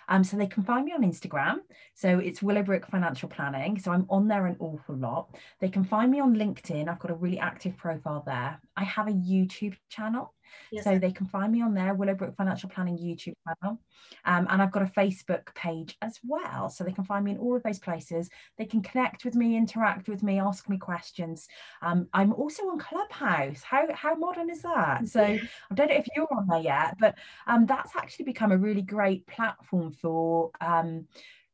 Um, 0.09 0.25
so 0.25 0.37
they 0.37 0.47
can 0.47 0.63
find 0.63 0.85
me 0.85 0.93
on 0.93 1.03
Instagram. 1.03 1.57
So 1.95 2.19
it's 2.19 2.43
Willowbrook 2.43 2.87
Financial 2.87 3.29
Planning. 3.29 3.79
So 3.79 3.91
I'm 3.91 4.07
on 4.11 4.29
there 4.29 4.47
an 4.47 4.57
awful 4.59 4.97
lot. 4.97 5.37
They 5.61 5.69
can 5.69 5.85
find 5.85 6.11
me 6.11 6.21
on 6.21 6.35
LinkedIn. 6.35 6.89
I've 6.89 6.99
got 6.99 7.11
a 7.11 7.15
really 7.15 7.39
active 7.39 7.77
profile 7.77 8.23
there. 8.27 8.61
I 8.77 8.85
have 8.85 9.09
a 9.09 9.13
YouTube 9.13 9.77
channel. 9.89 10.35
Yes. 10.71 10.85
So 10.85 10.99
they 10.99 11.13
can 11.13 11.27
find 11.27 11.53
me 11.53 11.63
on 11.63 11.75
there, 11.75 11.95
Willowbrook 11.95 12.37
Financial 12.37 12.69
Planning 12.69 12.99
YouTube 12.99 13.35
channel. 13.47 13.81
Um, 14.25 14.47
and 14.51 14.63
I've 14.63 14.73
got 14.73 14.83
a 14.83 14.87
Facebook 14.87 15.55
page 15.55 15.97
as 16.03 16.19
well. 16.25 16.69
So 16.69 16.85
they 16.85 16.93
can 16.93 17.05
find 17.05 17.25
me 17.25 17.33
in 17.33 17.39
all 17.39 17.57
of 17.57 17.63
those 17.63 17.79
places. 17.79 18.29
They 18.59 18.65
can 18.65 18.83
connect 18.83 19.25
with 19.25 19.35
me, 19.35 19.57
interact 19.57 20.09
with 20.09 20.23
me, 20.23 20.41
ask 20.41 20.69
me 20.69 20.79
questions. 20.79 21.49
Um, 21.83 22.09
I'm 22.13 22.33
also 22.33 22.63
on 22.65 22.79
Clubhouse. 22.79 23.63
How, 23.63 23.87
how 23.95 24.15
modern 24.15 24.51
is 24.51 24.63
that? 24.63 25.09
So 25.09 25.23
I 25.23 25.75
don't 25.75 25.89
know 25.89 25.97
if 25.97 26.07
you're 26.15 26.29
on 26.33 26.47
there 26.49 26.61
yet, 26.61 26.97
but 26.99 27.17
um, 27.47 27.67
that's 27.67 27.97
actually 27.97 28.27
become 28.27 28.53
a 28.53 28.59
really 28.59 28.83
great 28.83 29.27
platform 29.27 29.93
for 29.93 30.51
um, 30.61 31.07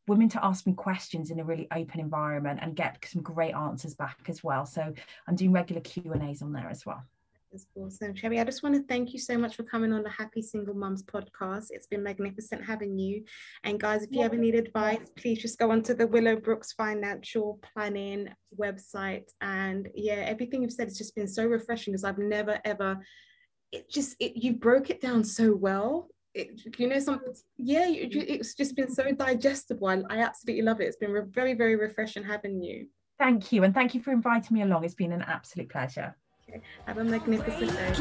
women 0.07 0.29
to 0.29 0.45
ask 0.45 0.67
me 0.67 0.73
questions 0.73 1.31
in 1.31 1.41
a 1.41 1.45
really 1.45 1.69
open 1.73 2.01
environment 2.01 2.59
and 2.63 2.75
get 2.75 2.99
some 3.07 3.23
great 3.23 3.55
answers 3.55 3.95
back 3.95 4.19
as 4.29 4.43
well. 4.43 4.67
So 4.67 4.93
I'm 5.27 5.37
doing 5.37 5.53
regular 5.53 5.81
Q 5.81 6.13
and 6.13 6.23
A's 6.23 6.43
on 6.43 6.53
there 6.53 6.69
as 6.69 6.85
well. 6.85 7.03
That's 7.53 7.67
awesome. 7.75 8.15
Cherry, 8.15 8.39
I 8.39 8.45
just 8.45 8.63
want 8.63 8.77
to 8.77 8.83
thank 8.85 9.13
you 9.13 9.19
so 9.19 9.37
much 9.37 9.57
for 9.57 9.65
coming 9.65 9.93
on 9.93 10.05
the 10.05 10.11
Happy 10.11 10.41
Single 10.41 10.75
Mums 10.75 11.03
podcast. 11.03 11.67
It's 11.71 11.89
been 11.89 12.03
magnificent 12.03 12.65
having 12.65 12.97
you. 12.97 13.25
And 13.65 13.81
guys, 13.81 14.05
if 14.05 14.11
you 14.13 14.23
ever 14.23 14.37
need 14.37 14.55
advice, 14.55 15.11
please 15.17 15.43
just 15.43 15.59
go 15.59 15.73
onto 15.73 15.93
the 15.93 16.07
Willow 16.07 16.37
Brooks 16.37 16.73
Financial 16.75 17.59
Planning 17.75 18.29
website. 18.57 19.25
And 19.41 19.89
yeah, 19.97 20.23
everything 20.27 20.63
you've 20.63 20.73
said 20.73 20.87
has 20.87 20.99
just 20.99 21.17
been 21.17 21.27
so 21.27 21.45
refreshing 21.45 21.93
because 21.93 22.05
I've 22.05 22.19
never 22.19 22.61
ever, 22.65 22.99
it 23.73 23.91
just, 23.91 24.15
it, 24.21 24.37
you 24.37 24.53
broke 24.53 24.89
it 24.89 25.01
down 25.01 25.25
so 25.25 25.53
well. 25.53 26.09
It, 26.35 26.61
you 26.79 26.87
know, 26.87 27.01
some, 27.01 27.21
yeah, 27.59 27.87
it's 27.89 28.55
just 28.55 28.77
been 28.77 28.95
so 28.95 29.11
digestible. 29.11 29.89
I, 29.89 30.03
I 30.09 30.19
absolutely 30.19 30.63
love 30.63 30.81
it. 30.81 30.85
It's 30.85 30.97
been 30.97 31.11
re- 31.11 31.23
very, 31.29 31.55
very 31.55 31.75
refreshing 31.75 32.23
having 32.23 32.63
you. 32.63 32.87
Thank 33.19 33.51
you. 33.51 33.65
And 33.65 33.75
thank 33.75 33.93
you 33.93 34.01
for 34.01 34.13
inviting 34.13 34.55
me 34.55 34.63
along. 34.63 34.85
It's 34.85 34.95
been 34.95 35.11
an 35.11 35.23
absolute 35.23 35.69
pleasure. 35.69 36.17
Have 36.87 36.99
a 36.99 37.05
magnificent 37.05 37.71
day. 37.71 37.93